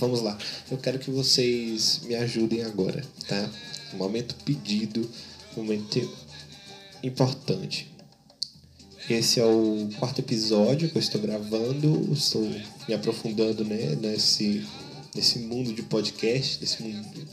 Vamos 0.00 0.22
lá. 0.22 0.36
Eu 0.70 0.78
quero 0.78 0.98
que 0.98 1.10
vocês 1.10 2.00
me 2.04 2.14
ajudem 2.14 2.62
agora, 2.62 3.04
tá? 3.28 3.50
Momento 3.92 4.34
pedido, 4.46 5.06
momento 5.54 6.00
importante. 7.02 7.86
Esse 9.10 9.40
é 9.40 9.44
o 9.44 9.90
quarto 9.98 10.20
episódio 10.20 10.88
que 10.88 10.96
eu 10.96 11.00
estou 11.00 11.20
gravando, 11.20 12.10
estou 12.14 12.40
me 12.88 12.94
aprofundando 12.94 13.62
né, 13.62 13.94
nesse, 14.00 14.66
nesse 15.14 15.40
mundo 15.40 15.70
de 15.74 15.82
podcast, 15.82 16.58
nesse 16.62 16.82
mundo 16.82 17.28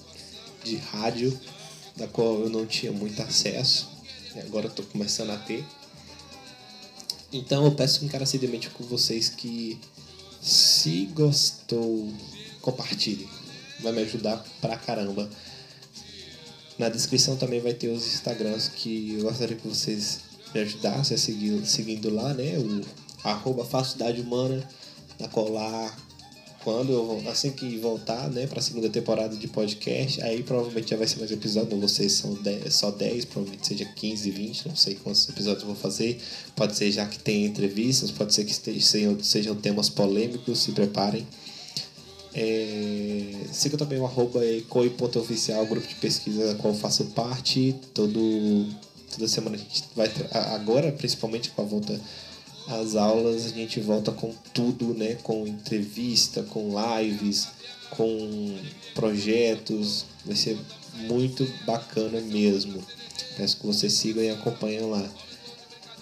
de 0.62 0.75
rádio, 0.75 1.39
da 1.95 2.06
qual 2.06 2.41
eu 2.41 2.49
não 2.49 2.65
tinha 2.65 2.91
muito 2.91 3.21
acesso, 3.21 3.88
e 4.36 4.39
agora 4.41 4.67
estou 4.67 4.84
começando 4.88 5.30
a 5.30 5.38
ter. 5.38 5.63
Então 7.32 7.63
eu 7.63 7.71
peço 7.71 8.03
encarecidamente 8.03 8.69
com 8.71 8.84
vocês 8.84 9.30
que, 9.30 9.80
se 10.41 11.06
gostou, 11.13 12.12
compartilhe. 12.67 13.30
Vai 13.80 13.93
me 13.93 14.01
ajudar 14.01 14.43
pra 14.60 14.75
caramba. 14.75 15.30
Na 16.77 16.89
descrição 16.89 17.38
também 17.38 17.62
vai 17.62 17.73
ter 17.73 17.88
os 17.88 18.06
Instagrams 18.06 18.67
que 18.67 19.15
eu 19.15 19.23
gostaria 19.23 19.56
que 19.56 19.67
vocês 19.67 20.19
me 20.53 20.60
ajudassem 20.60 21.15
a 21.15 21.17
seguir 21.17 21.65
seguindo 21.65 22.10
lá, 22.13 22.34
né? 22.34 22.58
O 22.58 22.82
arroba 23.23 23.63
Faculdade 23.63 24.19
Humana, 24.21 24.67
na 25.17 25.41
lá 25.49 25.95
quando 26.63 26.91
eu 26.91 27.23
assim 27.30 27.51
que 27.51 27.77
voltar, 27.77 28.30
né, 28.30 28.45
para 28.45 28.60
a 28.60 28.62
segunda 28.62 28.89
temporada 28.89 29.38
de 29.38 29.47
podcast, 29.47 30.21
aí 30.21 30.43
provavelmente 30.43 30.89
já 30.89 30.97
vai 30.97 31.08
ser 31.08 31.17
mais 31.17 31.32
episódio, 31.32 31.77
não 31.77 31.88
vocês 31.88 32.12
são 32.12 32.34
10, 32.34 32.73
só 32.73 32.91
10, 32.91 33.23
provavelmente 33.23 33.65
seja 33.65 33.86
15, 33.86 34.30
20, 34.32 34.67
não 34.67 34.75
sei 34.75 34.95
quantos 34.95 35.30
episódios 35.30 35.62
eu 35.62 35.67
vou 35.67 35.77
fazer. 35.77 36.19
Pode 36.58 36.75
ser 36.75 36.91
já 36.91 37.06
que 37.06 37.17
tem 37.19 37.45
entrevistas, 37.45 38.12
pode 38.12 38.34
ser 38.34 38.43
que 38.43 38.53
sejam, 38.82 39.17
sejam 39.23 39.56
temas 39.56 39.88
polêmicos, 39.88 40.60
se 40.60 40.73
preparem. 40.73 41.25
É, 42.33 43.33
siga 43.51 43.77
também 43.77 43.99
o 43.99 44.05
arroba 44.05 44.45
ecoi.oficial, 44.45 45.65
grupo 45.65 45.87
de 45.87 45.95
pesquisa 45.95 46.53
da 46.53 46.55
qual 46.55 46.73
faço 46.73 47.05
parte. 47.05 47.75
Todo, 47.93 48.67
toda 49.11 49.27
semana 49.27 49.55
a 49.55 49.59
gente 49.59 49.83
vai. 49.95 50.11
Agora, 50.53 50.91
principalmente 50.91 51.49
com 51.51 51.61
a 51.61 51.65
volta 51.65 51.99
às 52.67 52.95
aulas, 52.95 53.45
a 53.45 53.49
gente 53.49 53.79
volta 53.79 54.11
com 54.11 54.33
tudo, 54.53 54.93
né? 54.93 55.15
Com 55.23 55.47
entrevista, 55.47 56.43
com 56.43 56.73
lives, 56.97 57.47
com 57.91 58.55
projetos. 58.93 60.05
Vai 60.25 60.35
ser 60.35 60.57
muito 61.07 61.47
bacana 61.65 62.19
mesmo. 62.21 62.83
Peço 63.35 63.57
que 63.57 63.67
vocês 63.67 63.93
sigam 63.93 64.23
e 64.23 64.29
acompanhem 64.29 64.81
lá. 64.81 65.07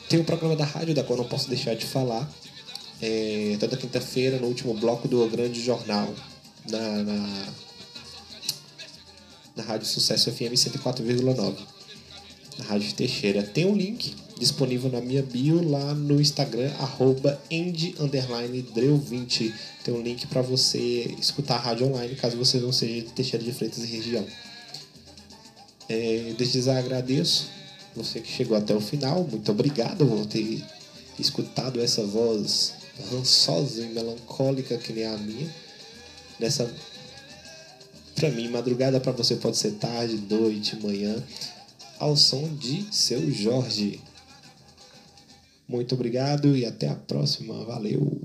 Tem 0.09 0.19
o 0.19 0.21
um 0.21 0.25
programa 0.25 0.55
da 0.55 0.65
rádio, 0.65 0.93
da 0.93 1.03
qual 1.03 1.17
não 1.17 1.25
posso 1.25 1.49
deixar 1.49 1.75
de 1.75 1.85
falar, 1.85 2.29
é, 3.01 3.57
toda 3.59 3.77
quinta-feira 3.77 4.37
no 4.37 4.47
último 4.47 4.73
bloco 4.73 5.07
do 5.07 5.27
Grande 5.27 5.61
Jornal, 5.61 6.13
na, 6.69 7.03
na, 7.03 7.45
na 9.57 9.63
Rádio 9.63 9.87
Sucesso 9.87 10.31
FM 10.31 10.53
104,9, 10.53 11.55
na 12.59 12.65
Rádio 12.65 12.93
Teixeira. 12.93 13.43
Tem 13.43 13.65
um 13.65 13.75
link 13.75 14.15
disponível 14.39 14.91
na 14.91 15.01
minha 15.01 15.23
bio 15.23 15.67
lá 15.67 15.93
no 15.93 16.19
Instagram, 16.19 16.71
arroba 16.79 17.39
20 17.49 17.95
Tem 19.83 19.93
um 19.93 20.01
link 20.01 20.27
para 20.27 20.41
você 20.41 21.15
escutar 21.19 21.55
a 21.55 21.59
rádio 21.59 21.87
online, 21.87 22.15
caso 22.15 22.37
você 22.37 22.59
não 22.59 22.71
seja 22.71 23.01
de 23.01 23.13
Teixeira 23.13 23.43
de 23.43 23.53
Freitas 23.53 23.83
e 23.83 23.87
região. 23.87 24.25
É, 25.87 26.33
desde 26.37 26.61
já 26.61 26.79
agradeço 26.79 27.47
você 27.95 28.19
que 28.19 28.31
chegou 28.31 28.57
até 28.57 28.73
o 28.73 28.81
final. 28.81 29.23
Muito 29.23 29.51
obrigado 29.51 30.05
por 30.05 30.25
ter 30.25 30.63
escutado 31.19 31.79
essa 31.79 32.03
voz 32.03 32.73
rançosa 33.11 33.81
e 33.81 33.87
melancólica 33.89 34.77
que 34.77 34.93
nem 34.93 35.05
a 35.05 35.17
minha. 35.17 35.53
Nessa 36.39 36.69
para 38.15 38.31
mim, 38.31 38.47
madrugada 38.47 38.99
para 38.99 39.11
você 39.11 39.35
pode 39.35 39.57
ser 39.57 39.71
tarde, 39.71 40.15
noite, 40.29 40.77
manhã, 40.77 41.21
ao 41.99 42.15
som 42.15 42.47
de 42.55 42.87
seu 42.95 43.29
Jorge. 43.29 44.01
Muito 45.67 45.95
obrigado 45.95 46.55
e 46.55 46.65
até 46.65 46.87
a 46.87 46.95
próxima. 46.95 47.65
Valeu! 47.65 48.17